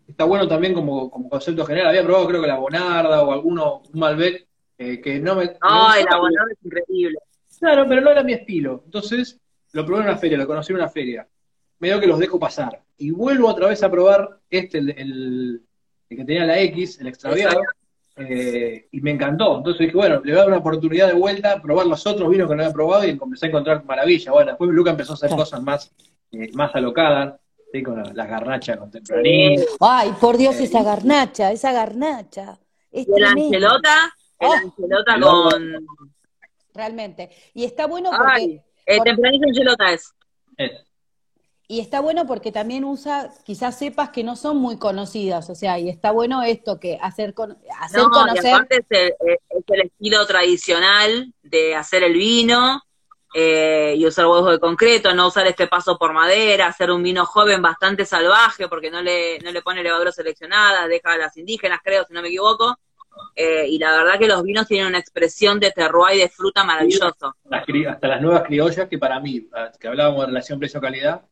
[0.08, 3.84] está bueno también como, como concepto general, había probado creo que la Bonarda o alguno,
[3.94, 5.56] un Malbec, eh, que no me...
[5.62, 7.18] Ay, la Bonarda es increíble.
[7.60, 9.40] Claro, pero no era mi estilo, entonces
[9.72, 11.26] lo probé en una feria, lo conocí en una feria,
[11.80, 15.62] medio que los dejo pasar, y vuelvo otra vez a probar este, el, el,
[16.10, 17.62] el que tenía la X, el extraviado,
[18.16, 19.58] eh, y me encantó.
[19.58, 22.48] Entonces dije, bueno, le voy a dar una oportunidad de vuelta, probar los otros vinos
[22.48, 24.32] que no había probado y empecé a encontrar maravilla.
[24.32, 25.92] Bueno, después Luca empezó a hacer cosas más,
[26.32, 27.40] eh, más alocadas,
[27.72, 27.82] ¿sí?
[27.82, 29.66] con las la garnachas contemporáneas.
[29.80, 32.60] Ay, por Dios, esa garnacha, esa garnacha.
[32.92, 34.54] Es el angelota, el oh.
[34.54, 35.88] angelota con...
[36.76, 37.30] Realmente.
[37.54, 38.32] Y está bueno porque...
[38.32, 39.10] Ay, el porque...
[39.12, 40.14] tempranillo angelota es.
[40.58, 40.72] Es.
[41.68, 45.80] Y está bueno porque también usa quizás cepas que no son muy conocidas, o sea,
[45.80, 48.44] y está bueno esto que hacer, con, hacer no, conocer.
[48.44, 52.82] Y aparte es el, es el, estilo tradicional de hacer el vino
[53.34, 57.26] eh, y usar huevos de concreto, no usar este paso por madera, hacer un vino
[57.26, 61.80] joven bastante salvaje porque no le, no le pone levadura seleccionada, deja a las indígenas,
[61.82, 62.78] creo, si no me equivoco.
[63.36, 66.64] Eh, y la verdad que los vinos tienen una expresión de terroir y de fruta
[66.64, 67.36] maravilloso.
[67.46, 69.48] Las, hasta las nuevas criollas, que para mí,
[69.80, 71.24] que hablábamos de relación precio-calidad,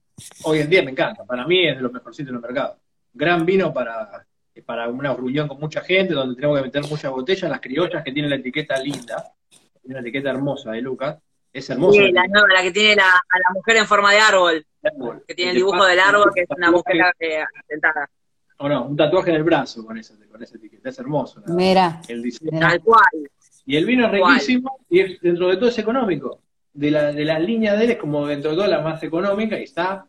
[0.43, 1.23] hoy en día me encanta.
[1.25, 2.77] Para mí es de los mejorcitos del mercado.
[3.13, 4.25] Gran vino para,
[4.65, 7.49] para una reunión con mucha gente, donde tenemos que meter muchas botellas.
[7.49, 9.33] Las criollas que tienen la etiqueta linda,
[9.81, 11.17] tiene una etiqueta hermosa de Lucas.
[11.51, 11.99] Es hermosa.
[11.99, 14.65] Sí, la, nueva, la que tiene la, a la mujer en forma de árbol.
[14.83, 15.23] árbol.
[15.27, 18.09] Que tiene el dibujo del árbol, que es una mujer eh, sentada.
[18.57, 21.41] o no, un tatuaje en el brazo con esa, con esa etiqueta, es hermoso.
[21.47, 22.59] Mira, el diseño.
[22.59, 23.29] Tal cual.
[23.65, 26.41] Y el vino es riquísimo y es, dentro de todo es económico.
[26.73, 29.59] De la, de las líneas de él es como dentro de todo la más económica
[29.59, 30.07] y está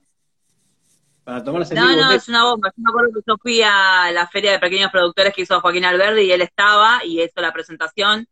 [1.25, 2.73] para tomar No, no, es una bomba.
[2.77, 5.85] Yo me acuerdo que yo fui a la feria de pequeños productores que hizo Joaquín
[5.85, 8.27] Alberdi y él estaba y hizo la presentación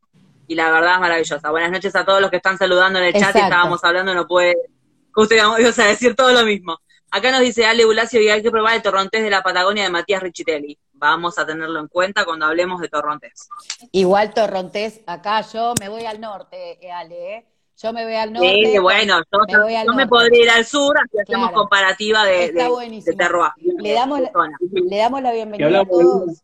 [0.47, 1.51] y la verdad es maravillosa.
[1.51, 4.27] Buenas noches a todos los que están saludando en el chat y estábamos hablando, no
[4.27, 4.57] puede,
[5.13, 6.77] justo íbamos a decir todo lo mismo.
[7.13, 9.91] Acá nos dice Ale Bulacio y hay que probar el torrontés de la Patagonia de
[9.91, 10.79] Matías Richitelli.
[10.93, 13.49] Vamos a tenerlo en cuenta cuando hablemos de torrontés.
[13.93, 17.47] Igual torrontés, acá yo me voy al norte, eh, Ale, ¿eh?
[17.83, 18.71] Yo me voy al norte.
[18.73, 19.17] Sí, bueno,
[19.49, 22.69] yo me, podría ir al sur, así hacemos comparativa de, de,
[23.79, 24.31] Le damos, la,
[24.71, 26.43] le damos la bienvenida a todos.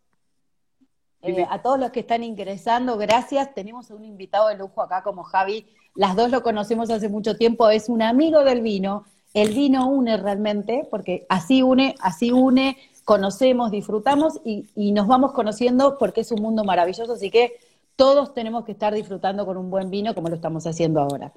[1.23, 3.53] Eh, a todos los que están ingresando, gracias.
[3.55, 5.67] Tenemos a un invitado de lujo acá como Javi.
[5.95, 9.05] Las dos lo conocemos hace mucho tiempo, es un amigo del vino
[9.37, 15.99] el vino une realmente, porque así une, así une, conocemos, disfrutamos y, nos vamos conociendo
[15.99, 17.53] porque es un mundo maravilloso, así que
[17.97, 21.33] todos tenemos que estar disfrutando con un buen vino como lo estamos haciendo ahora.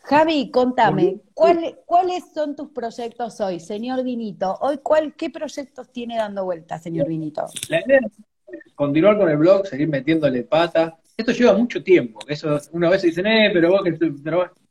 [0.00, 4.58] Javi, contame, ¿cuáles son tus proyectos hoy, señor Vinito?
[4.60, 7.46] Hoy, ¿cuál, ¿qué proyectos tiene dando vuelta, señor Vinito?
[7.68, 8.00] La idea
[8.48, 10.98] es continuar con el blog, seguir metiéndole pata.
[11.16, 13.96] Esto lleva mucho tiempo, eso una vez dicen, eh, pero vos que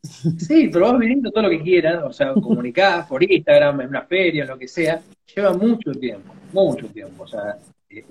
[0.37, 4.01] Sí, pero vas viniendo todo lo que quieras, o sea, comunicar por Instagram, en una
[4.01, 5.01] feria, lo que sea,
[5.33, 7.23] lleva mucho tiempo, mucho tiempo.
[7.23, 7.57] O sea,
[7.89, 8.03] eh,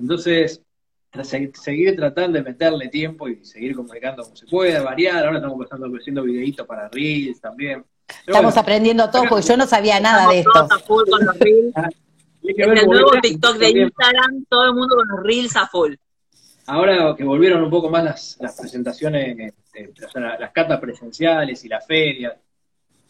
[1.55, 5.25] seguir tratando de meterle tiempo y seguir comunicando como se pueda, variar.
[5.25, 7.85] Ahora estamos pasando haciendo videitos para Reels también.
[8.27, 10.69] estamos aprendiendo todo, porque yo no sabía nada de esto.
[11.75, 11.89] Ah,
[12.43, 15.95] el nuevo TikTok de Instagram, todo el mundo con los Reels a full.
[16.67, 21.81] Ahora que volvieron un poco más las, las presentaciones este, las cartas presenciales y la
[21.81, 22.39] feria.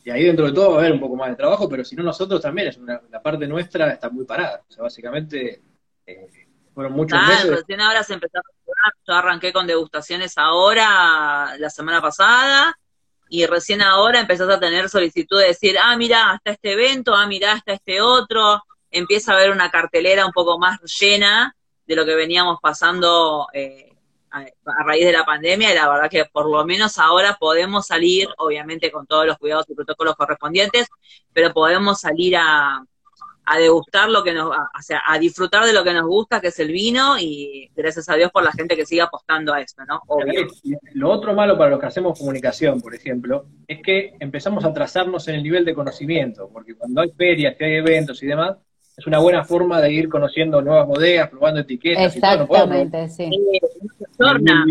[0.03, 1.95] Y ahí dentro de todo va a haber un poco más de trabajo, pero si
[1.95, 4.63] no nosotros también, es una, la parte nuestra está muy parada.
[4.67, 5.61] O sea, básicamente
[6.07, 6.50] eh,
[6.81, 7.51] fueron muchos meses.
[7.51, 8.43] recién ahora se empezó a
[9.07, 12.75] Yo arranqué con degustaciones ahora, la semana pasada,
[13.29, 17.27] y recién ahora empezás a tener solicitud de decir, ah, mira, hasta este evento, ah,
[17.27, 18.63] mira, hasta este otro.
[18.91, 21.55] Empieza a haber una cartelera un poco más llena
[21.87, 23.93] de lo que veníamos pasando eh,
[24.31, 24.45] a,
[24.85, 28.91] raíz de la pandemia y la verdad que por lo menos ahora podemos salir, obviamente
[28.91, 30.89] con todos los cuidados y protocolos correspondientes,
[31.33, 32.83] pero podemos salir a,
[33.53, 36.49] a degustar lo que nos, o sea, a disfrutar de lo que nos gusta, que
[36.49, 39.83] es el vino, y gracias a Dios por la gente que sigue apostando a esto,
[39.85, 40.03] ¿no?
[40.95, 45.27] Lo otro malo para los que hacemos comunicación, por ejemplo, es que empezamos a trazarnos
[45.27, 48.57] en el nivel de conocimiento, porque cuando hay ferias, que hay eventos y demás,
[48.97, 52.15] es una buena forma de ir conociendo nuevas bodegas, probando etiquetas.
[52.15, 53.31] Exactamente, sí.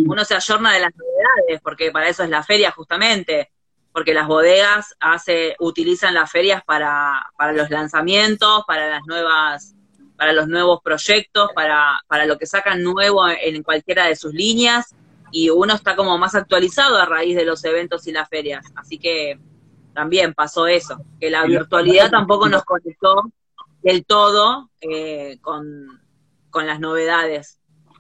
[0.07, 3.49] Uno se ayorna de las novedades, porque para eso es la feria justamente,
[3.91, 9.75] porque las bodegas hace, utilizan las ferias para, para los lanzamientos, para las nuevas
[10.15, 14.93] para los nuevos proyectos, para, para lo que sacan nuevo en cualquiera de sus líneas,
[15.31, 18.65] y uno está como más actualizado a raíz de los eventos y las ferias.
[18.75, 19.39] Así que
[19.93, 23.31] también pasó eso, que la virtualidad tampoco nos conectó
[23.81, 25.87] del todo eh, con,
[26.53, 27.58] las novedades.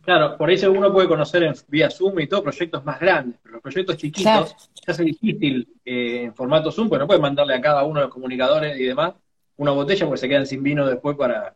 [0.09, 3.53] Claro, por eso uno puede conocer en, vía Zoom y todo proyectos más grandes, pero
[3.53, 7.61] los proyectos chiquitos se hace difícil eh, en formato Zoom, porque no puedes mandarle a
[7.61, 9.13] cada uno de los comunicadores y demás
[9.57, 11.53] una botella porque se quedan sin vino después para,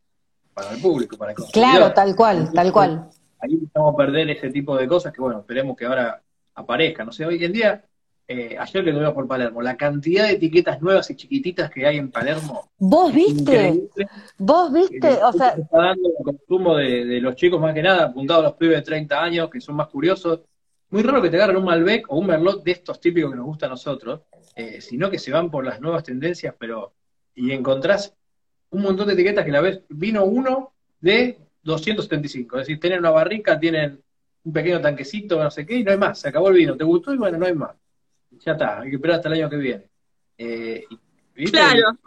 [0.54, 3.10] para el público, para el Claro, tal cual, tal cual.
[3.40, 6.22] Ahí vamos a perder ese tipo de cosas que, bueno, esperemos que ahora
[6.54, 7.08] aparezcan.
[7.08, 7.84] No sé, hoy en día
[8.26, 11.98] eh, ayer que estuvimos por Palermo, la cantidad de etiquetas nuevas y chiquititas que hay
[11.98, 12.70] en Palermo.
[12.78, 13.90] ¿Vos viste?
[14.38, 15.22] ¿Vos viste?
[15.24, 15.50] O sea.
[15.50, 18.82] Está dando el consumo de, los chicos más que nada, apuntado a los pibes de
[18.84, 20.40] 30 años, que son más curiosos.
[20.90, 23.46] Muy raro que te agarren un Malbec o un Merlot de estos típicos que nos
[23.46, 24.22] gusta a nosotros,
[24.56, 26.94] eh, sino que se van por las nuevas tendencias, pero.
[27.36, 28.16] Y encontrás
[28.70, 32.58] un montón de etiquetas que la vez vino uno de 275.
[32.58, 34.02] Es decir, tienen una barrica, tienen
[34.44, 36.20] un pequeño tanquecito, no sé qué, y no hay más.
[36.20, 36.78] Se acabó el vino.
[36.78, 37.14] ¿Te gustó?
[37.14, 37.76] Y bueno, no hay más
[38.40, 39.84] ya está, hay que esperar hasta el año que viene.
[40.38, 40.86] Eh,
[41.52, 41.98] claro.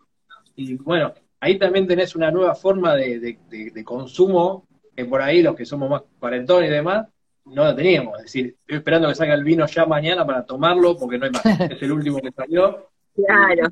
[0.55, 3.39] Y, bueno, ahí también tenés una nueva forma de,
[3.85, 7.07] consumo que por ahí los que somos más cuarentones y demás
[7.45, 8.16] no la teníamos.
[8.18, 11.33] Es decir, estoy esperando que salga el vino ya mañana para tomarlo porque no hay
[11.33, 11.45] más.
[11.70, 12.91] es el último que salió.
[13.14, 13.68] Claro.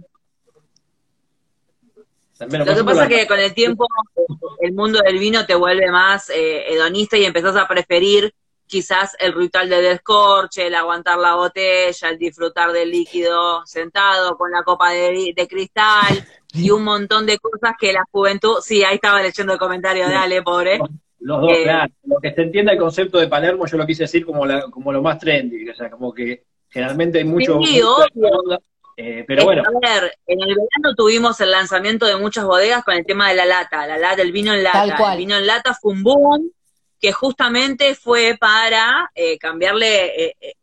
[2.40, 3.86] Lo que pasa es que con el tiempo
[4.60, 8.34] el mundo del vino te vuelve más eh, hedonista y empezás a preferir
[8.74, 14.50] quizás el ritual de descorche, el aguantar la botella, el disfrutar del líquido sentado con
[14.50, 19.22] la copa de, cristal y un montón de cosas que la juventud, sí, ahí estaba
[19.22, 20.80] leyendo el comentario de Ale, pobre.
[21.20, 21.92] Los dos, eh, claro.
[22.02, 25.00] Lo que se entienda el concepto de Palermo, yo lo quise decir como, como lo
[25.00, 27.60] más trendy, o sea, como que generalmente hay mucho...
[28.96, 29.62] Eh, pero bueno.
[29.66, 33.36] A ver, en el verano tuvimos el lanzamiento de muchas bodegas con el tema de
[33.36, 35.12] la lata, la lata, el vino en lata.
[35.12, 36.50] El vino en lata fue un boom
[37.00, 40.56] que justamente fue para eh, cambiarle eh,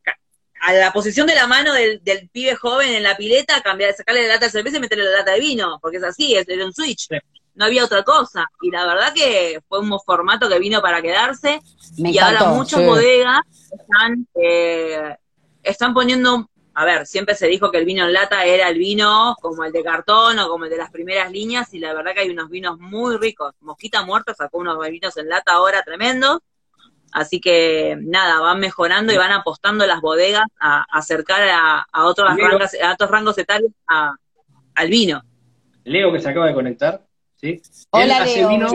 [0.61, 4.35] a la posición de la mano del, pibe joven en la pileta, cambiar, sacarle la
[4.35, 6.73] lata de cerveza y meterle la lata de vino, porque es así, es, era un
[6.73, 7.07] switch.
[7.55, 8.45] No había otra cosa.
[8.61, 11.59] Y la verdad que fue un formato que vino para quedarse.
[11.97, 14.27] y ahora muchas bodegas están,
[15.63, 19.35] están poniendo a ver, siempre se dijo que el vino en lata era el vino
[19.41, 22.21] como el de cartón o como el de las primeras líneas, y la verdad que
[22.21, 23.53] hay unos vinos muy ricos.
[23.59, 26.39] Mosquita Muerta sacó unos vinos en lata ahora tremendos,
[27.11, 32.71] así que nada, van mejorando y van apostando las bodegas a, acercar a, otros rangos,
[32.81, 35.21] a otros rangos etarios al vino.
[35.83, 37.05] Leo que se acaba de conectar,
[37.35, 37.61] ¿sí?
[37.89, 38.49] Hola, hace Leo.
[38.49, 38.67] Vino,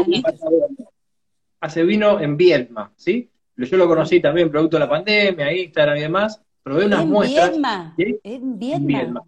[1.60, 3.30] hace vino en Viedma, ¿sí?
[3.56, 7.52] Yo lo conocí también producto de la pandemia, Instagram y demás probé unas en muestras.
[7.96, 9.22] en Viedma.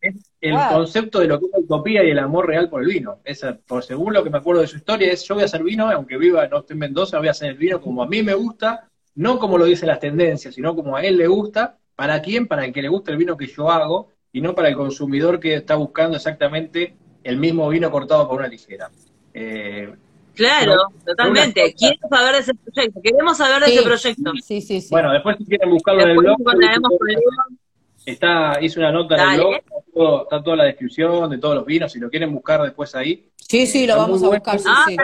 [0.00, 2.88] Es el concepto de lo que es la utopía y el amor real por el
[2.88, 3.18] vino.
[3.66, 5.90] por según lo que me acuerdo de su historia, es yo voy a hacer vino,
[5.90, 8.34] aunque viva no esté en Mendoza, voy a hacer el vino como a mí me
[8.34, 11.78] gusta, no como lo dicen las tendencias, sino como a él le gusta.
[11.96, 12.46] ¿Para quién?
[12.46, 15.40] Para el que le gusta el vino que yo hago, y no para el consumidor
[15.40, 18.88] que está buscando exactamente el mismo vino cortado por una ligera.
[19.32, 19.92] Eh,
[20.34, 21.74] Claro, totalmente.
[21.78, 23.00] Quiero saber de ese proyecto.
[23.02, 24.32] Queremos saber de ese proyecto.
[24.42, 24.88] Sí, sí, sí.
[24.90, 26.38] Bueno, después si quieren buscarlo en el blog.
[28.04, 31.90] Está, hice una nota en el blog, está, toda la descripción de todos los vinos,
[31.90, 33.30] si lo quieren buscar después ahí.
[33.36, 34.96] Sí, sí, lo vamos a buscar, sí, sí.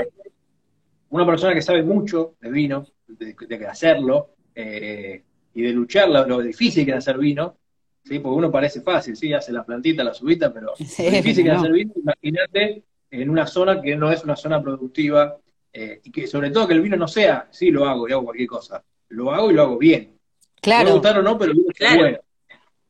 [1.09, 5.23] Una persona que sabe mucho de vino, de, hacerlo, eh,
[5.55, 7.57] y de luchar lo, difícil que es hacer vino,
[8.05, 8.19] ¿sí?
[8.19, 11.57] porque uno parece fácil, sí, hace la plantita, la subita, pero lo difícil que es
[11.57, 15.37] hacer vino, imagínate en una zona que no es una zona productiva
[15.73, 18.25] eh, y que sobre todo que el vino no sea, sí lo hago y hago
[18.25, 20.17] cualquier cosa, lo hago y lo hago bien.
[20.61, 20.89] Claro.
[20.89, 22.19] No gustar o no, pero el vino es bueno.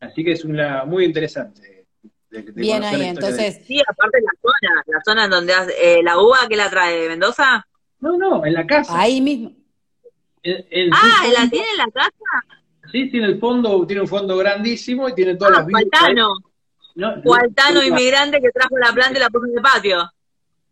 [0.01, 1.87] Así que es una muy interesante.
[2.31, 3.63] bien ahí, entonces.
[3.67, 7.01] Sí, aparte de la zona, la zona en donde eh, la uva que la trae
[7.01, 7.67] de Mendoza.
[8.01, 8.99] No, no, en la casa.
[8.99, 9.53] Ahí mismo.
[10.93, 12.15] ah, ¿la tiene en la casa?
[12.91, 16.39] Sí, tiene el fondo, tiene un fondo grandísimo y tiene todas ah, las vinos.
[17.01, 20.11] No, inmigrante que trajo la planta y la puso en el patio.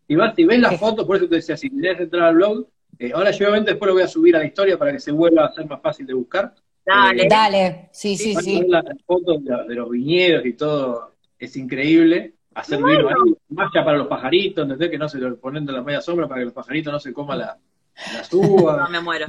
[0.07, 2.67] Y vas y ves las fotos, por eso te decía, si querés entrar al blog,
[2.97, 5.11] eh, ahora yo obviamente después lo voy a subir a la historia para que se
[5.11, 6.53] vuelva a ser más fácil de buscar.
[6.85, 7.23] Dale.
[7.23, 8.63] Eh, Dale, sí, sí, sí.
[8.67, 12.35] Las fotos de, los viñedos y todo es increíble.
[12.53, 13.35] Hacer vino ahí,
[13.73, 14.89] ya para los pajaritos, ¿entendés?
[14.89, 17.13] Que no se lo ponen de la media sombra para que los pajaritos no se
[17.13, 17.57] coman la,
[18.13, 18.77] las uvas.
[18.77, 19.27] no me muero.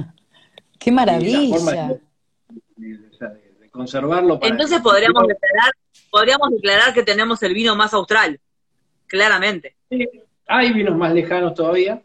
[0.77, 1.99] Qué maravilla.
[3.71, 4.39] Conservarlo.
[4.41, 5.71] Entonces podríamos declarar
[6.11, 8.39] podríamos declarar que tenemos el vino más austral,
[9.07, 9.75] claramente.
[9.89, 10.07] Sí,
[10.45, 12.01] hay vinos más lejanos todavía,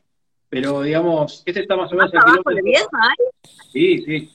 [0.49, 2.15] pero digamos, este está más o menos...
[2.15, 3.53] ¿Más abajo de hay?
[3.73, 4.33] Sí, sí.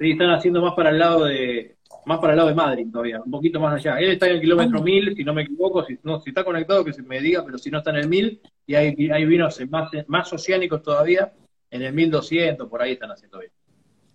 [0.00, 1.76] Sí, están haciendo más para el lado de
[2.06, 3.98] más para el lado de Madrid todavía, un poquito más allá.
[3.98, 6.82] Él está en el kilómetro 1000, si no me equivoco, si, no, si está conectado
[6.82, 9.60] que se me diga, pero si no está en el 1000, y hay, hay vinos
[9.68, 11.32] más, más oceánicos todavía,
[11.70, 13.52] en el 1200, por ahí están haciendo bien.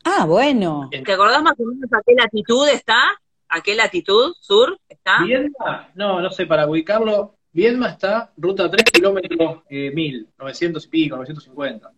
[0.03, 0.89] Ah, bueno.
[0.91, 3.01] ¿Te acordás más o menos a qué latitud está?
[3.49, 5.23] ¿A qué latitud sur está?
[5.23, 10.87] Viedma, no, no sé, para ubicarlo, Viedma está ruta 3 kilómetros eh, 1000, 900 y
[10.87, 11.91] pico, 950.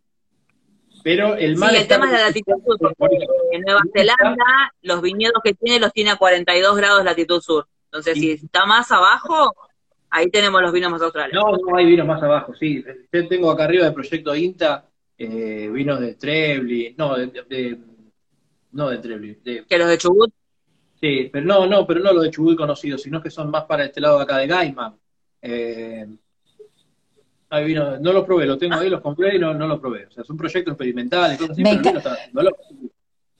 [1.02, 1.70] Pero el mar.
[1.70, 2.94] Sí, el tema es la latitud sur.
[3.52, 7.68] En Nueva Zelanda, los viñedos que tiene los tiene a 42 grados latitud sur.
[7.86, 9.56] Entonces, si está más abajo,
[10.10, 11.34] ahí tenemos los vinos más australes.
[11.34, 12.84] No, no hay vinos más abajo, sí.
[13.14, 17.78] Yo tengo acá arriba del proyecto INTA eh, vinos de Trebly, no, de,
[18.76, 19.40] no de Trebly.
[19.44, 20.32] De, ¿Que los de Chubut?
[21.00, 23.86] Sí, pero no, no, pero no los de Chubut conocidos, sino que son más para
[23.86, 24.96] este lado de acá de Gaiman.
[25.42, 26.06] Eh,
[27.50, 30.08] ahí vino, no los probé, los tengo ahí, los compré y no, no los probé.
[30.08, 32.02] O sea, son proyectos experimentales, cosas así, me pero
[32.34, 32.42] no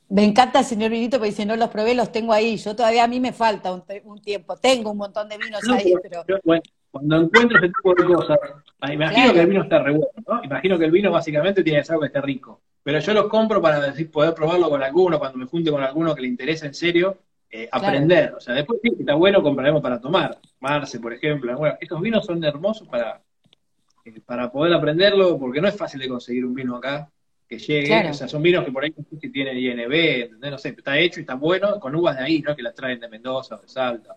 [0.10, 2.56] Me encanta el señor Vinito, porque dice, no los probé, los tengo ahí.
[2.56, 4.56] Yo todavía a mí me falta un, tiempo.
[4.56, 6.24] Tengo un montón de vinos ahí, pero...
[6.46, 6.64] bueno,
[6.96, 8.40] cuando encuentro ese tipo de cosas,
[8.80, 10.42] ah, imagino que el vino está re bueno, ¿no?
[10.46, 12.62] Imagino que el vino básicamente tiene que ser algo que esté rico.
[12.84, 16.16] Pero yo los compro para decir, poder probarlo con alguno, cuando me junte con alguno
[16.16, 17.18] que le interese en serio,
[17.52, 18.36] eh, aprender.
[18.36, 20.40] O sea, después sí, está bueno, compraremos para tomar.
[20.62, 21.58] Marce, por ejemplo.
[21.58, 23.22] Bueno, estos vinos son hermosos para,
[24.06, 27.10] eh, para poder aprenderlo, porque no es fácil de conseguir un vino acá
[27.50, 28.10] que llegue.
[28.10, 30.98] O sea, son vinos que por ahí no sé si tienen INB, no sé, está
[30.98, 32.56] hecho y está bueno con uvas de ahí, ¿no?
[32.56, 34.16] Que las traen de Mendoza o de Salta.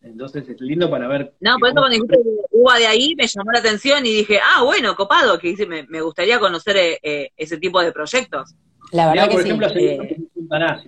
[0.00, 1.34] Entonces es lindo para ver.
[1.40, 2.18] No, por eso cuando dijiste
[2.50, 5.84] uva de ahí me llamó la atención y dije, ah, bueno, copado, que dice, me,
[5.88, 8.54] me gustaría conocer eh, ese tipo de proyectos.
[8.92, 9.48] La verdad que por sí.
[9.48, 9.68] ejemplo,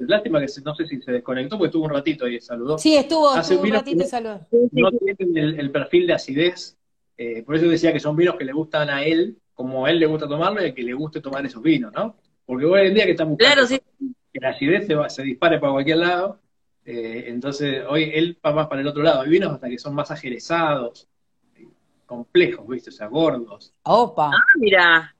[0.06, 2.78] Lástima que no sé si se desconectó porque estuvo un ratito ahí, saludó.
[2.78, 4.46] Sí, estuvo, un ratito y saludó.
[4.72, 6.78] No tienen el, perfil de acidez,
[7.18, 9.98] eh, por eso decía que son vinos que le gustan a él, como a él
[9.98, 12.16] le gusta tomarlo y que le guste tomar esos vinos, ¿no?
[12.46, 13.80] Porque hoy en día que estamos claro, sí.
[14.32, 16.40] que la acidez se, se dispare para cualquier lado,
[16.84, 19.22] Eh, entonces, hoy él va más para el otro lado.
[19.22, 21.08] Hay vinos hasta que son más ajerezados,
[22.06, 22.90] complejos, ¿viste?
[22.90, 23.72] O sea, gordos.
[23.84, 24.30] Opa.
[24.34, 25.14] Ah, mira,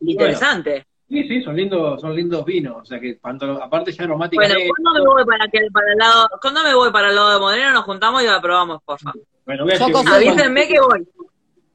[0.00, 0.84] interesante.
[1.08, 2.78] sí, sí, son lindos, son lindos vinos.
[2.82, 4.44] O sea que cuando, aparte ya aromáticos.
[4.44, 7.32] Bueno, ¿cuándo me voy para, que, para el lado, cuando me voy para el lado
[7.34, 9.22] de Modena nos juntamos y la probamos, por favor?
[9.46, 11.06] Bueno, voy a Avísenme que voy.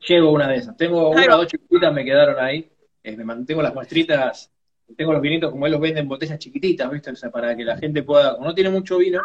[0.08, 0.76] Llego una de esas.
[0.76, 2.70] Tengo una o dos chiquititas, me quedaron ahí.
[3.04, 4.52] Eh, me mantengo las muestritas
[4.96, 7.12] tengo los vinitos como él los vende en botellas chiquititas, ¿viste?
[7.12, 9.22] O sea, para que la gente pueda, como no tiene mucho vino.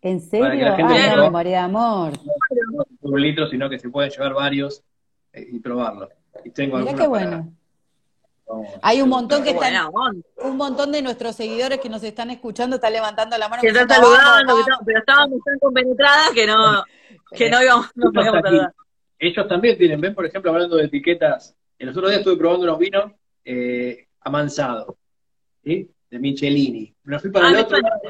[0.00, 0.46] ¿En serio?
[0.46, 2.12] Para que la gente Ay, pueda, de amor.
[2.72, 4.82] No un litro, sino que se pueden llevar varios
[5.32, 6.08] eh, y probarlo.
[6.44, 7.52] Y tengo Mirá qué bueno.
[8.82, 9.74] Hay un montón que están,
[10.44, 13.62] un montón de nuestros seguidores que nos están escuchando, están levantando la mano.
[13.62, 14.54] Que están saludando,
[14.84, 16.84] pero estábamos tan compenetradas que no,
[17.30, 18.72] que no íbamos, no podíamos saludar.
[19.18, 22.78] Ellos también tienen, ven, por ejemplo, hablando de etiquetas, el otro día estuve probando unos
[22.78, 23.12] vinos
[23.44, 24.96] eh, amansado,
[25.64, 25.88] ¿sí?
[26.12, 26.94] de Michelini.
[27.04, 28.00] Me fui para ah, el otro lado,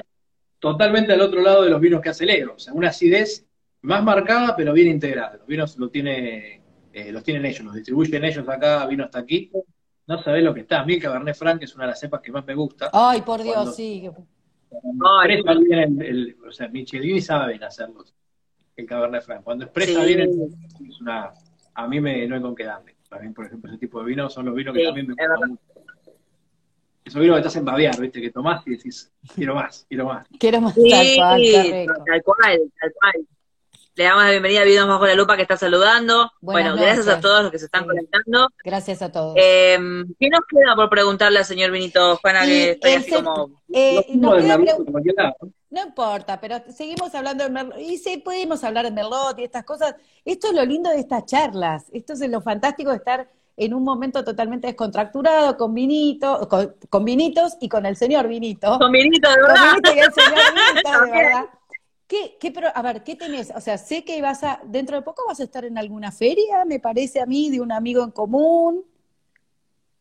[0.58, 2.54] totalmente al otro lado de los vinos que hace Leo.
[2.54, 3.46] O sea, una acidez
[3.82, 5.36] más marcada, pero bien integrada.
[5.36, 6.60] Los vinos lo tiene,
[6.92, 9.50] eh, los tienen ellos, los distribuyen ellos acá, vino hasta aquí.
[10.08, 10.80] No sabés lo que está.
[10.80, 12.90] A mí el Cabernet Franc es una de las cepas que más me gusta.
[12.92, 14.10] Ay, por Dios, sí.
[15.28, 18.14] Expresa bien el, o sea, Michelini saben hacerlos,
[18.74, 19.44] el Cabernet Franc.
[19.44, 21.32] Cuando expresa bien, es una,
[21.74, 22.96] a mí me, no hay con qué darle.
[23.08, 25.81] También, por ejemplo, ese tipo de vinos son los vinos que también me gustan mucho.
[27.04, 28.20] Eso vino que estás en babear, ¿viste?
[28.20, 30.26] Que tomás y decís, quiero más, quiero más.
[30.38, 30.74] Quiero más.
[30.74, 33.26] Sí, tal cual, tal cual.
[33.94, 36.30] Le damos la bienvenida a Videos Bajo la Lupa que está saludando.
[36.40, 38.48] bueno, gracias a todos los que se están conectando.
[38.64, 39.34] Gracias a todos.
[39.36, 39.76] Eh,
[40.18, 43.62] ¿Qué nos queda por preguntarle al señor Vinito, Juana, que estoy así como...
[43.70, 44.38] Eh, no,
[45.72, 47.78] no importa, pero seguimos hablando de Merlot.
[47.78, 49.94] Y sí, pudimos hablar de Merlot y estas cosas.
[50.24, 51.86] Esto es lo lindo de estas charlas.
[51.92, 56.48] Esto es lo fantástico de estar en un momento totalmente descontracturado, con vinito,
[56.88, 58.78] con, vinitos y con el señor vinito.
[58.78, 59.54] Con vinito, de verdad.
[59.54, 60.40] Con vinito y el señor
[60.74, 61.44] vinito, de verdad.
[62.06, 63.52] ¿Qué, qué, a ver, ¿qué tenés?
[63.54, 66.64] O sea, sé que vas a, dentro de poco vas a estar en alguna feria,
[66.66, 68.84] me parece a mí, de un amigo en común.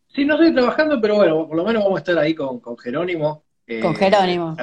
[0.07, 2.77] Sí, no estoy trabajando, pero bueno, por lo menos vamos a estar ahí con, con
[2.77, 3.43] Jerónimo.
[3.65, 4.57] Eh, con Jerónimo.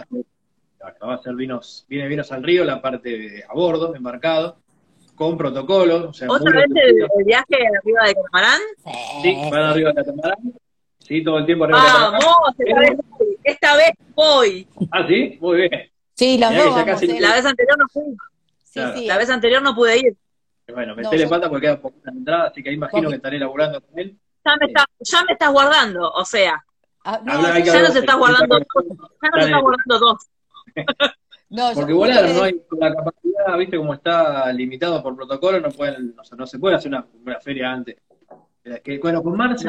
[0.82, 4.58] Va a hacer vinos, viene vinos al río, la parte a bordo, embarcado
[5.18, 6.10] con protocolo.
[6.10, 8.60] O sea, ¿Otra vez el, viaje arriba de Catamarán?
[9.22, 10.54] Sí, van arriba de Catamarán.
[11.00, 12.20] Sí, todo el tiempo arriba de Catamarán.
[12.20, 12.54] ¡Vamos!
[12.58, 12.98] Esta vez,
[13.44, 14.68] esta vez voy.
[14.92, 15.90] Ah, sí, muy bien.
[16.14, 16.76] Sí, los dos.
[17.20, 18.16] La vez anterior no fui.
[18.64, 19.06] Sí, sí.
[19.06, 20.16] La vez anterior no pude ir.
[20.72, 23.38] Bueno, me no, le falta porque queda poquita entrada, así que ahí imagino que estaré
[23.38, 24.16] laburando con él.
[24.44, 26.62] Ya me, está, ya me estás guardando, o sea.
[27.04, 28.66] Ah, no, ya nos estás guardando dos.
[29.22, 30.28] Ya nos estás guardando dos.
[31.50, 36.14] No, Porque volar no hay la capacidad, viste, como está limitado por protocolo, no pueden,
[36.18, 37.06] o sea, no se puede hacer una,
[37.40, 37.96] feria antes.
[38.84, 39.66] Que, bueno, con Marce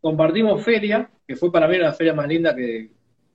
[0.00, 2.90] compartimos feria, que fue para mí una feria más linda que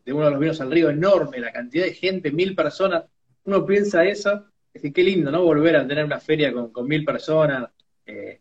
[0.06, 3.06] de uno de los vinos al río, enorme, la cantidad de gente, mil personas.
[3.46, 5.44] Uno piensa eso, es decir, qué lindo, ¿no?
[5.44, 7.70] Volver a tener una feria con, mil personas,
[8.06, 8.40] eh,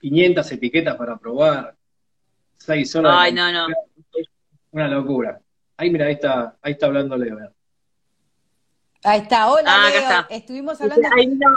[0.00, 1.74] 500 etiquetas para probar,
[2.56, 3.14] seis horas.
[3.16, 3.66] Ay, no, no.
[4.72, 5.40] Una locura.
[5.76, 7.52] Ahí, mira, ahí está, ahí está hablando Leo.
[9.04, 10.26] Ahí está, hola ah, Leo.
[10.38, 11.08] Estuvimos hablando.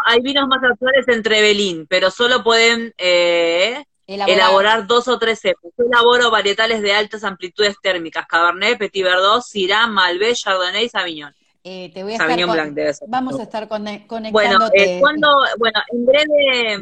[0.06, 4.88] Hay, vinos, más actuales entre Belín, pero solo pueden eh, elaborar.
[4.88, 5.72] dos o tres cepas.
[5.78, 11.36] Yo elaboro varietales de altas amplitudes térmicas: Cabernet, Petit Verdot, Syrah, Malbec, Chardonnay y Sauvignon.
[11.64, 12.78] Eh, te voy a estar Blanc
[13.08, 14.32] Vamos a estar conectándote.
[14.32, 15.28] Bueno, eh, cuando,
[15.58, 16.74] bueno, en breve,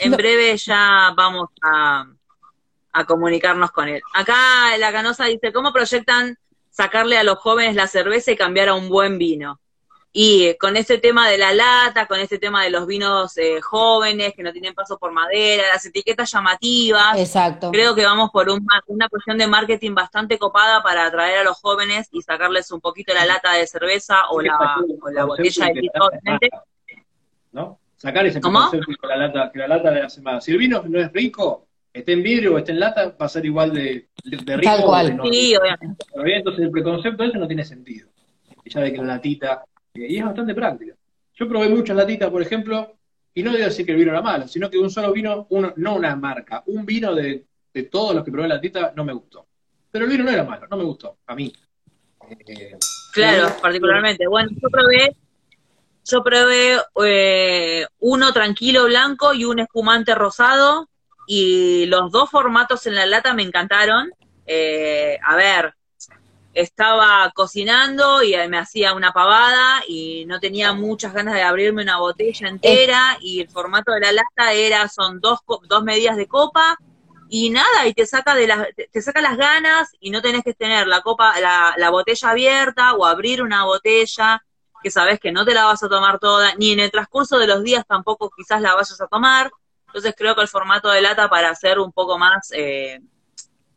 [0.00, 2.06] en breve ya vamos a,
[2.92, 4.00] a comunicarnos con él.
[4.14, 6.38] Acá la canosa dice, ¿cómo proyectan
[6.70, 9.60] sacarle a los jóvenes la cerveza y cambiar a un buen vino?
[10.12, 14.32] Y con este tema de la lata, con este tema de los vinos eh, jóvenes
[14.34, 17.70] que no tienen paso por madera, las etiquetas llamativas, Exacto.
[17.70, 22.08] creo que vamos por una cuestión de marketing bastante copada para atraer a los jóvenes
[22.10, 24.56] y sacarles un poquito la lata de cerveza o la,
[25.26, 26.10] botella de litro,
[27.52, 27.78] ¿No?
[27.96, 30.44] Sacar ese concepto que la lata, que la lata le hace más.
[30.44, 33.28] Si el vino no es rico, esté en vidrio o esté en lata, va a
[33.28, 34.62] ser igual de, rico.
[34.62, 35.20] Tal cual.
[35.30, 36.06] sí, obviamente.
[36.14, 38.08] Entonces el preconcepto ese no tiene sentido.
[38.64, 39.64] Ya de que la latita
[40.06, 40.94] y es bastante práctica.
[41.34, 42.98] Yo probé muchas latitas, por ejemplo,
[43.34, 45.72] y no digo decir que el vino era malo, sino que un solo vino, uno,
[45.76, 47.44] no una marca, un vino de,
[47.88, 49.46] todos los que probé latita no me gustó.
[49.92, 51.52] Pero el vino no era malo, no me gustó, a mí.
[52.48, 52.76] Eh,
[53.12, 54.26] claro, particularmente.
[54.26, 55.16] Bueno, yo probé,
[56.04, 60.88] yo probé eh, uno tranquilo blanco y un espumante rosado,
[61.28, 64.10] y los dos formatos en la lata me encantaron.
[64.44, 65.74] Eh, a ver,
[66.60, 71.98] estaba cocinando y me hacía una pavada y no tenía muchas ganas de abrirme una
[71.98, 76.76] botella entera y el formato de la lata era, son dos, dos medidas de copa
[77.28, 80.54] y nada, y te saca de las, te saca las ganas y no tenés que
[80.54, 84.42] tener la copa, la, la botella abierta o abrir una botella
[84.82, 87.46] que sabes que no te la vas a tomar toda, ni en el transcurso de
[87.46, 89.50] los días tampoco quizás la vayas a tomar.
[89.86, 93.00] Entonces creo que el formato de lata para hacer un poco más eh,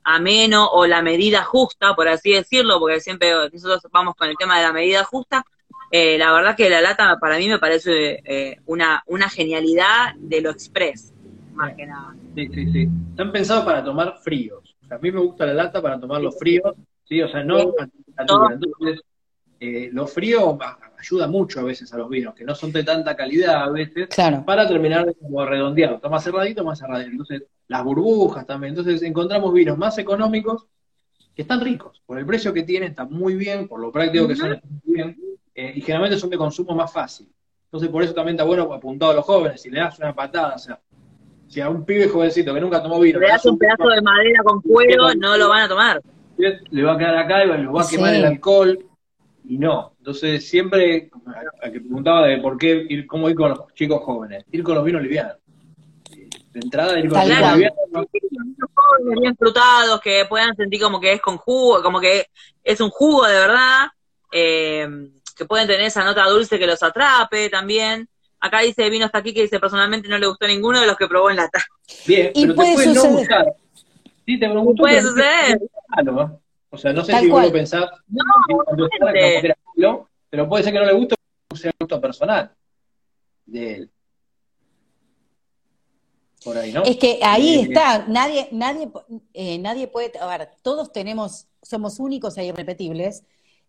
[0.03, 4.57] ameno o la medida justa, por así decirlo, porque siempre nosotros vamos con el tema
[4.57, 5.43] de la medida justa,
[5.91, 10.41] eh, la verdad que la lata para mí me parece eh, una, una genialidad de
[10.41, 11.13] lo express,
[11.53, 12.15] más que nada.
[12.35, 12.89] Sí, sí, sí.
[13.09, 14.75] Están pensados para tomar fríos.
[14.89, 17.21] a mí me gusta la lata para tomar los fríos, ¿sí?
[17.21, 17.73] O sea, no
[18.17, 19.01] Entonces,
[19.59, 20.57] eh, lo frío
[21.01, 24.07] ayuda mucho a veces a los vinos, que no son de tanta calidad a veces,
[24.45, 25.95] para terminar de como redondeado.
[25.95, 27.11] Está más cerradito, más cerradito.
[27.11, 28.71] Entonces, las burbujas también.
[28.71, 30.67] Entonces, encontramos vinos más económicos
[31.35, 32.01] que están ricos.
[32.05, 34.95] Por el precio que tienen, están muy bien, por lo práctico que son, están muy
[34.95, 35.17] bien.
[35.55, 37.27] Eh, y generalmente son de consumo más fácil.
[37.65, 39.61] Entonces, por eso también está bueno apuntado a los jóvenes.
[39.61, 40.79] Si le das una patada, o sea,
[41.47, 43.19] si a un pibe jovencito que nunca tomó vino.
[43.19, 46.01] Le das un pedazo de madera con fuego, no lo van a tomar.
[46.37, 48.77] Le va a quedar acá y lo va a quemar el alcohol.
[49.43, 49.90] Y no.
[50.01, 51.11] Entonces, siempre,
[51.61, 54.43] a, que preguntaba de por qué ir, cómo ir con los chicos jóvenes.
[54.51, 55.35] Ir con los vinos livianos.
[56.09, 58.07] De entrada, ir con los vinos livianos.
[59.19, 62.25] Bien frutados, que puedan sentir como que es con jugo, como que
[62.63, 63.89] es un jugo de verdad.
[64.31, 64.89] Eh,
[65.37, 68.09] que pueden tener esa nota dulce que los atrape también.
[68.39, 71.07] Acá dice vino hasta aquí que dice personalmente no le gustó ninguno de los que
[71.07, 71.63] probó en lata.
[72.07, 73.53] Bien, pero te puede no gustar.
[74.25, 74.81] Sí, te pregunto.
[74.81, 75.61] Puede suceder.
[76.71, 78.23] O sea, no sé si vos lo pensás no,
[78.77, 78.87] no,
[80.31, 81.15] pero puede ser que no le guste
[81.51, 82.51] o sea gusto personal
[83.45, 83.91] de él.
[86.43, 86.81] Por ahí, ¿no?
[86.83, 88.89] Es que ahí eh, está, nadie, nadie,
[89.33, 93.23] eh, nadie puede, a ver, todos tenemos, somos únicos e irrepetibles,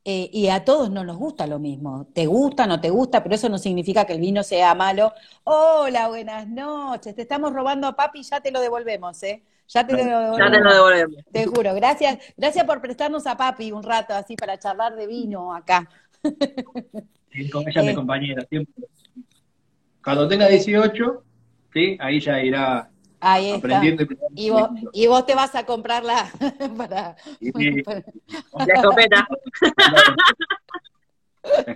[0.04, 2.06] eh, y a todos no nos gusta lo mismo.
[2.14, 5.12] Te gusta, no te gusta, pero eso no significa que el vino sea malo.
[5.44, 7.14] Hola, buenas noches.
[7.14, 9.42] Te estamos robando a papi, ya te lo devolvemos, ¿eh?
[9.68, 10.38] Ya te, lo, devolvemos.
[10.38, 11.24] Ya te lo devolvemos.
[11.30, 11.74] Te juro.
[11.74, 15.88] Gracias, gracias por prestarnos a papi un rato así para charlar de vino acá.
[17.32, 17.94] Sí, con ella mi eh.
[17.94, 18.84] compañera, siempre.
[20.04, 21.24] Cuando tenga 18,
[21.72, 21.96] ¿sí?
[21.98, 22.92] ahí ya irá
[23.24, 23.80] Ahí está.
[24.34, 26.28] Y vos, y vos te vas a comprar la
[26.76, 29.28] para, la escopeta.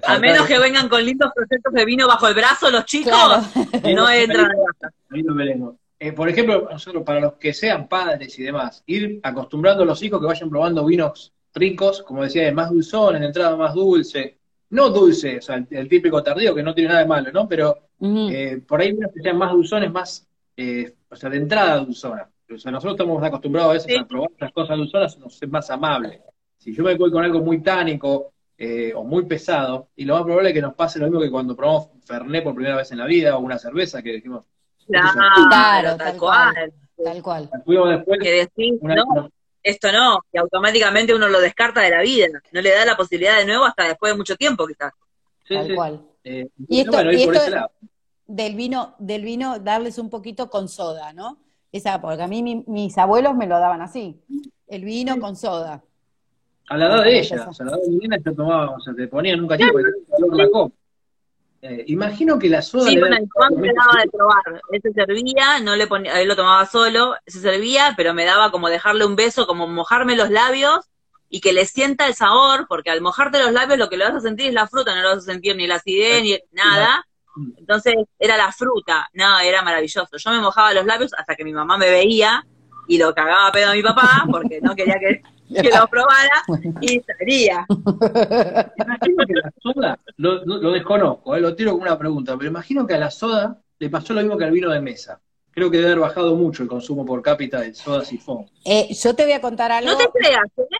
[0.09, 3.12] a menos que vengan con lindos proyectos de vino bajo el brazo los chicos,
[3.84, 4.51] no entran.
[6.01, 10.03] Eh, por ejemplo, nosotros, para los que sean padres y demás, ir acostumbrando a los
[10.03, 14.38] hijos que vayan probando vinos ricos, como decía, más dulzón, en entrada más dulce,
[14.70, 17.48] no dulce, o sea, el, típico tardío que no tiene nada de malo, ¿no?
[17.48, 20.26] Pero eh, por ahí que sean más dulzones, más
[20.57, 22.28] eh, o sea, de entrada dulzona.
[22.52, 25.70] O sea, nosotros estamos acostumbrados a veces a probar las cosas dulzonas, nos es más
[25.70, 26.22] amable.
[26.57, 30.24] Si yo me voy con algo muy tánico eh, o muy pesado, y lo más
[30.24, 32.98] probable es que nos pase lo mismo que cuando probamos Fernet por primera vez en
[32.98, 34.46] la vida o una cerveza que dijimos.
[34.86, 36.72] Claro, tal, cual.
[37.02, 37.50] Tal cual.
[37.66, 39.30] Después, que decís, no,
[39.70, 43.38] esto no, y automáticamente uno lo descarta de la vida, no le da la posibilidad
[43.38, 44.92] de nuevo hasta después de mucho tiempo quizás.
[45.48, 46.00] tal cual.
[46.24, 47.70] Eh, y esto, bueno, y por ese lado
[48.26, 51.38] del vino, del vino darles un poquito con soda, ¿no?
[51.72, 54.20] Esa, porque a mí mis abuelos me lo daban así,
[54.66, 55.82] el vino con soda.
[56.68, 58.70] A la edad de ella, o sea, a la edad de mi nena yo tomaba,
[58.70, 60.74] o sea, te ponían un cachito y la copa.
[61.68, 62.88] Eh, imagino que la soda.
[62.88, 64.62] Sí, Juan me daba de probar.
[64.70, 68.52] Él se servía, no le ponía, él lo tomaba solo, se servía, pero me daba
[68.52, 70.86] como dejarle un beso, como mojarme los labios
[71.28, 74.14] y que le sienta el sabor, porque al mojarte los labios lo que le vas
[74.14, 77.04] a sentir es la fruta, no lo vas a sentir ni la acidez ni nada.
[77.58, 80.16] Entonces era la fruta, no, era maravilloso.
[80.16, 82.46] Yo me mojaba los labios hasta que mi mamá me veía
[82.89, 86.43] y lo cagaba a pedo a mi papá porque no quería que, lo probara
[86.80, 87.66] y salía.
[87.68, 92.95] Imagino que la soda, lo, desconozco, eh, lo tiro como una pregunta, pero imagino que
[92.95, 95.20] a la soda le pasó lo mismo que al vino de mesa.
[95.51, 98.45] Creo que debe haber bajado mucho el consumo por cápita de soda sifón.
[98.64, 99.91] Eh, yo te voy a contar algo.
[99.91, 100.77] No te creas, ¿eh?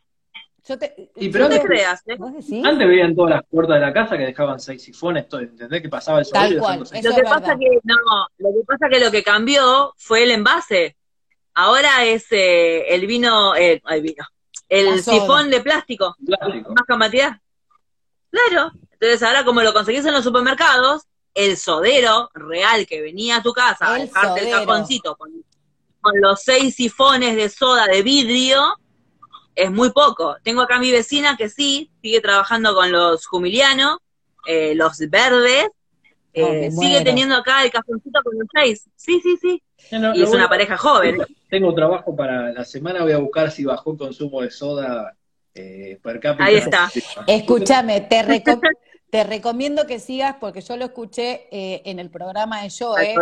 [0.69, 2.17] Yo te, y pero te creas, ¿eh?
[2.65, 5.81] Antes veían todas las puertas de la casa que dejaban seis sifones, todo, ¿entendés?
[5.81, 9.11] Que pasaba el Tal cual, lo que pasa que no, lo que pasa que lo
[9.13, 10.97] que cambió fue el envase.
[11.59, 14.27] Ahora es eh, el vino, eh, el vino,
[14.69, 16.75] el sifón de plástico, plástico.
[16.75, 17.41] más cantidad.
[18.31, 18.73] Claro.
[18.93, 23.55] Entonces ahora como lo conseguís en los supermercados, el sodero real que venía a tu
[23.55, 25.31] casa a dejarte el cajoncito con,
[26.03, 28.75] con los seis sifones de soda de vidrio,
[29.55, 30.37] es muy poco.
[30.43, 33.97] Tengo acá a mi vecina que sí, sigue trabajando con los jumilianos,
[34.47, 35.69] eh, los verdes,
[36.35, 38.91] eh, sigue teniendo acá el cajoncito con los seis.
[38.95, 39.63] Sí, sí, sí.
[39.91, 41.25] y es una pareja joven.
[41.49, 45.17] Tengo trabajo para la semana, voy a buscar si bajó el consumo de soda
[45.55, 46.45] eh, per cápita.
[46.45, 46.91] Ahí está.
[47.27, 48.43] Escúchame, te,
[49.11, 53.17] te recomiendo que sigas porque yo lo escuché en el programa de Joe,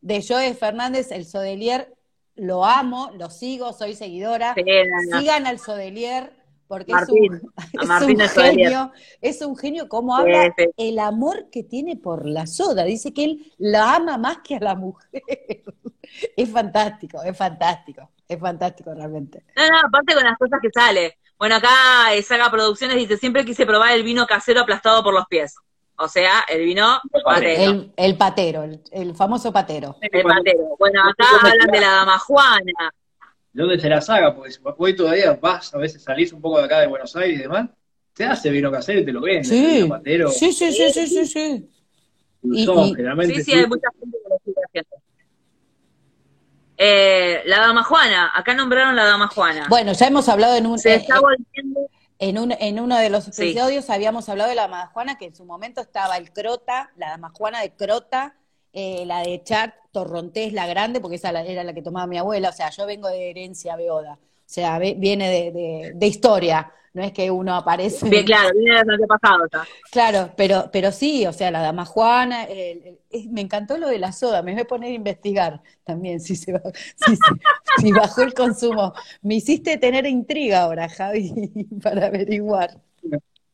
[0.00, 1.92] de Joe Fernández, el Sodelier
[2.38, 4.54] lo amo, lo sigo, soy seguidora.
[4.54, 6.32] Sigan al Sodelier
[6.68, 12.46] porque es, un, genio, es un genio como habla el amor que tiene por la
[12.46, 12.84] soda.
[12.84, 15.08] Dice que él la ama más que a la mujer.
[16.36, 19.44] es fantástico, es fantástico, es fantástico realmente.
[19.56, 21.18] No, no, aparte con las cosas que sale.
[21.38, 25.26] Bueno, acá eh, Saga Producciones dice, siempre quise probar el vino casero aplastado por los
[25.26, 25.56] pies.
[26.00, 27.90] O sea, el vino patero.
[27.96, 28.62] El, patero,
[28.92, 29.96] el, famoso patero.
[30.00, 30.76] El patero.
[30.78, 32.92] Bueno, acá hablan de la dama Juana.
[33.58, 34.32] ¿De dónde se la saga?
[34.36, 37.40] Porque si hoy todavía vas, a veces salís un poco de acá de Buenos Aires
[37.40, 37.68] y demás,
[38.14, 39.44] te hace vino casero y te lo venden.
[39.44, 39.82] Sí,
[40.30, 41.68] sí, sí, sí, sí, sí, sí.
[42.40, 42.64] Y,
[42.94, 44.96] generalmente, sí, sí, hay mucha gente que lo sigue haciendo.
[46.76, 49.66] Eh, la dama Juana, acá nombraron la dama Juana.
[49.68, 50.78] Bueno, ya hemos hablado en un...
[50.78, 51.80] Se está eh, volviendo
[52.20, 55.44] en, un, en uno de los episodios habíamos hablado de la Juana, que en su
[55.44, 58.36] momento estaba el Crota, la Juana de Crota,
[58.72, 62.50] eh, la de Chat Torrontés, la grande, porque esa era la que tomaba mi abuela.
[62.50, 64.14] O sea, yo vengo de herencia beoda.
[64.14, 68.08] O sea, viene de, de historia no es que uno aparece.
[68.08, 69.46] Bien, claro, viene de pasado
[69.90, 72.46] Claro, pero, pero sí, o sea, la dama Juana,
[73.30, 76.60] me encantó lo de la soda, me voy a poner a investigar también si, se,
[77.78, 78.94] si, bajó el consumo.
[79.22, 81.32] Me hiciste tener intriga ahora, Javi,
[81.82, 82.80] para averiguar.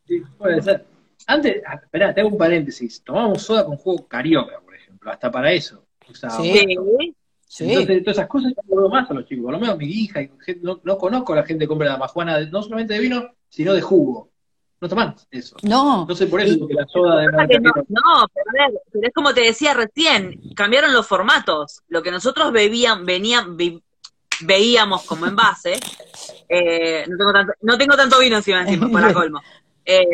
[0.07, 0.87] Sí, puede ser.
[1.27, 3.03] Antes, ah, espera, te hago un paréntesis.
[3.03, 5.85] Tomamos soda con jugo carioca, por ejemplo, hasta para eso.
[6.13, 7.15] Sí.
[7.61, 10.21] Entonces, todas esas cosas yo más a los chicos, por lo menos mi hija,
[10.63, 13.73] no, no conozco a la gente que compra la majuana, no solamente de vino, sino
[13.75, 14.31] de jugo.
[14.81, 15.57] No toman eso.
[15.63, 16.05] No.
[16.07, 19.15] No sé por eso, porque la soda de no, no, pero, a ver, pero es
[19.15, 21.83] como te decía recién, cambiaron los formatos.
[21.89, 23.57] Lo que nosotros bebían, venían,
[24.41, 25.79] veíamos como envase,
[26.49, 29.41] eh, no, tengo tanto, no tengo tanto vino encima, encima para colmo.
[29.87, 30.05] Eh,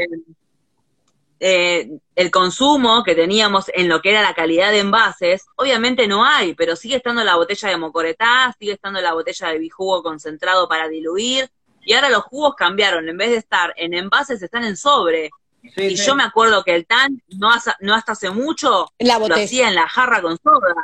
[1.42, 6.22] eh, el consumo que teníamos en lo que era la calidad de envases, obviamente no
[6.22, 10.68] hay, pero sigue estando la botella de mocoretá, sigue estando la botella de bijugo concentrado
[10.68, 11.50] para diluir,
[11.80, 15.30] y ahora los jugos cambiaron, en vez de estar en envases, están en sobre.
[15.62, 17.50] y yo me acuerdo que el TAN no,
[17.80, 20.74] no hasta hace mucho la lo hacía en la jarra con soda.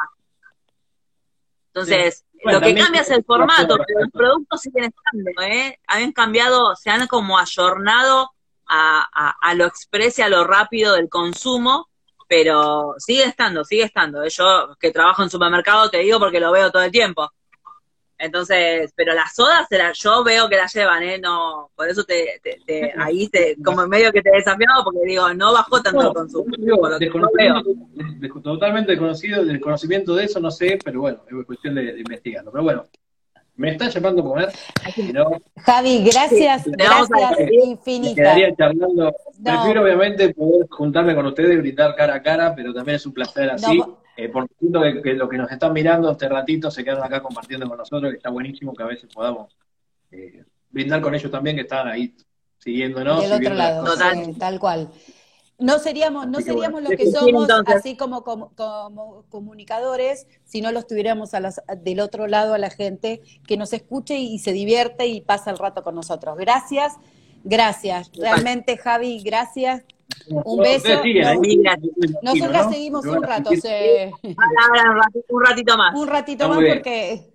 [1.69, 5.79] Entonces, lo que cambia es el formato, pero los productos siguen estando, ¿eh?
[5.87, 8.31] Han cambiado, se han como ayornado
[8.69, 11.89] a, a, lo exprese, a lo rápido del consumo,
[12.29, 14.27] pero sigue estando, sigue estando.
[14.27, 17.31] Yo que trabajo en supermercado te digo porque lo veo todo el tiempo.
[18.19, 21.19] Entonces, pero las sodas yo veo que las llevan, ¿eh?
[21.19, 25.01] No, por eso te, te, ahí te, como en medio que te he desafiado, porque
[25.05, 26.57] digo, no bajó tanto el consumo.
[28.43, 32.51] totalmente desconocido, del conocimiento de eso no sé, pero bueno, es cuestión de investigarlo.
[32.51, 32.85] Pero bueno,
[33.57, 34.53] me está llamando a comer.
[35.59, 38.15] Javi, gracias, gracias infinitas.
[38.15, 39.15] Quedaría charlando.
[39.43, 43.13] Prefiero obviamente poder juntarme con ustedes y brindar cara a cara, pero también es un
[43.13, 43.83] placer así.
[44.17, 47.69] Eh, por que, que los que nos están mirando este ratito se quedan acá compartiendo
[47.69, 49.55] con nosotros, que está buenísimo que a veces podamos
[50.11, 52.15] eh, brindar con ellos también, que están ahí
[52.59, 53.23] siguiéndonos.
[53.23, 53.85] Del otro lado,
[54.39, 54.89] tal cual.
[55.59, 61.33] No seríamos, no seríamos lo que somos, así como, como, comunicadores, si no los tuviéramos
[61.33, 61.41] a
[61.79, 65.59] del otro lado a la gente que nos escuche y, se divierte y pasa el
[65.59, 66.37] rato con nosotros.
[66.37, 66.95] Gracias,
[67.43, 68.11] gracias.
[68.15, 69.83] Realmente, Javi, gracias.
[70.29, 70.89] Un beso.
[72.23, 73.51] Nosotras seguimos un rato.
[73.51, 75.95] un ratito más.
[75.95, 77.31] Un ratito más porque...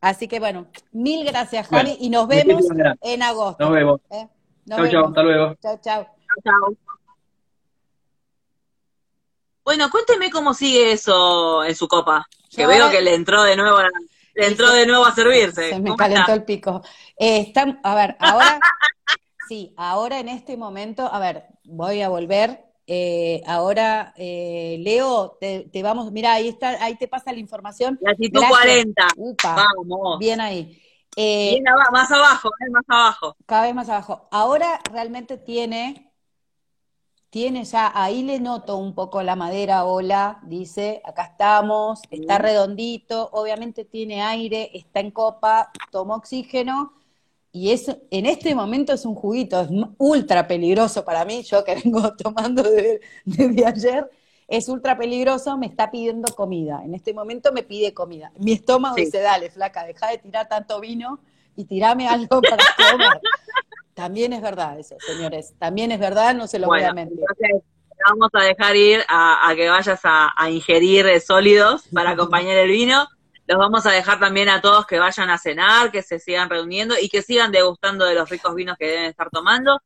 [0.00, 2.62] Así que bueno, mil gracias, Javi, y nos vemos
[3.00, 3.64] en agosto.
[3.64, 4.00] Nos vemos.
[4.10, 4.28] ¿Eh?
[4.68, 5.54] chao, chao, hasta luego.
[5.62, 6.06] Chao, chao.
[6.44, 6.76] Chao.
[9.76, 12.28] Bueno, cuénteme cómo sigue eso en su copa.
[12.48, 13.88] Que veo que le entró de nuevo a,
[14.34, 15.70] le entró de nuevo a servirse.
[15.70, 16.80] Se me calentó el pico.
[17.18, 17.52] Eh,
[17.82, 18.60] a ver, ahora,
[19.48, 22.66] sí, ahora en este momento, a ver, voy a volver.
[22.86, 27.98] Eh, ahora, eh, Leo, te, vamos, mira, ahí está, ahí te pasa la información.
[28.00, 29.08] La actitud 40.
[29.42, 30.20] Vamos.
[30.20, 30.80] Bien ahí.
[31.16, 33.36] Bien más abajo, más abajo.
[33.44, 34.28] Cada vez más abajo.
[34.30, 36.13] Ahora realmente tiene
[37.34, 43.28] tiene ya, ahí le noto un poco la madera, hola, dice, acá estamos, está redondito,
[43.32, 46.92] obviamente tiene aire, está en copa, toma oxígeno,
[47.50, 51.74] y es, en este momento es un juguito, es ultra peligroso para mí, yo que
[51.84, 53.00] vengo tomando desde,
[53.66, 54.08] ayer,
[54.46, 58.30] es ultra peligroso, me está pidiendo comida, en este momento me pide comida.
[58.38, 61.18] Mi estómago dice, dale, flaca, deja de tirar tanto vino
[61.56, 63.20] y tirame algo para comer.
[63.94, 65.54] También es verdad eso, señores.
[65.58, 67.20] También es verdad, no se lo voy a mentir.
[67.20, 67.62] Entonces,
[68.08, 73.08] vamos a dejar ir a, que vayas a, ingerir sólidos para acompañar el vino.
[73.46, 76.94] Los vamos a dejar también a todos que vayan a cenar, que se sigan reuniendo
[77.00, 79.80] y que sigan degustando de los ricos vinos que deben estar tomando.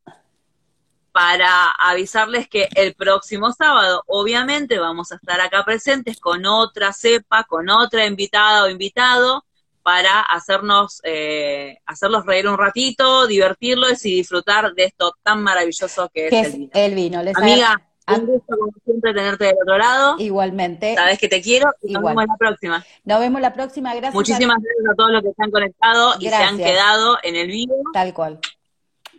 [1.11, 7.43] Para avisarles que el próximo sábado, obviamente, vamos a estar acá presentes con otra cepa,
[7.43, 9.43] con otra invitada o invitado
[9.83, 16.27] para hacernos, eh, hacerlos reír un ratito, divertirlos y disfrutar de esto tan maravilloso que
[16.27, 16.69] es, el vino.
[16.73, 17.19] El vino.
[17.35, 20.15] Amiga, un gusto como siempre tenerte del otro lado.
[20.19, 20.95] Igualmente.
[20.95, 22.85] Sabes que te quiero y nos vemos la próxima.
[23.03, 24.13] Nos vemos la próxima, gracias.
[24.13, 27.75] Muchísimas gracias a todos los que están conectados y se han quedado en el vivo.
[27.93, 28.39] Tal cual.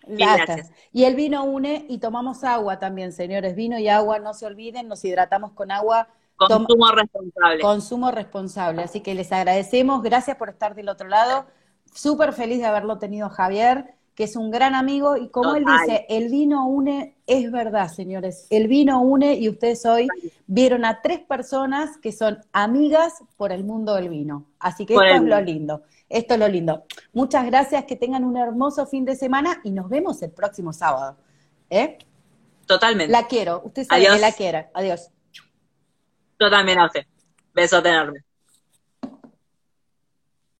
[0.06, 0.72] Gracias.
[0.92, 3.54] Y el vino une y tomamos agua también, señores.
[3.54, 6.08] Vino y agua, no se olviden, nos hidratamos con agua.
[6.48, 7.62] Consumo responsable.
[7.62, 8.82] Consumo responsable.
[8.82, 10.02] Así que les agradecemos.
[10.02, 11.46] Gracias por estar del otro lado.
[11.92, 15.16] Súper feliz de haberlo tenido Javier, que es un gran amigo.
[15.16, 18.46] Y como él dice, el vino une, es verdad, señores.
[18.50, 20.08] El vino une y ustedes hoy
[20.46, 24.46] vieron a tres personas que son amigas por el mundo del vino.
[24.58, 25.82] Así que esto es lo lindo.
[26.08, 26.84] Esto es lo lindo.
[27.12, 31.16] Muchas gracias, que tengan un hermoso fin de semana y nos vemos el próximo sábado.
[31.68, 31.98] ¿Eh?
[32.66, 33.12] Totalmente.
[33.12, 34.70] La quiero, usted sabe que la quiera.
[34.74, 35.10] Adiós.
[36.40, 36.78] Yo también,
[37.54, 38.24] Beso tenerme.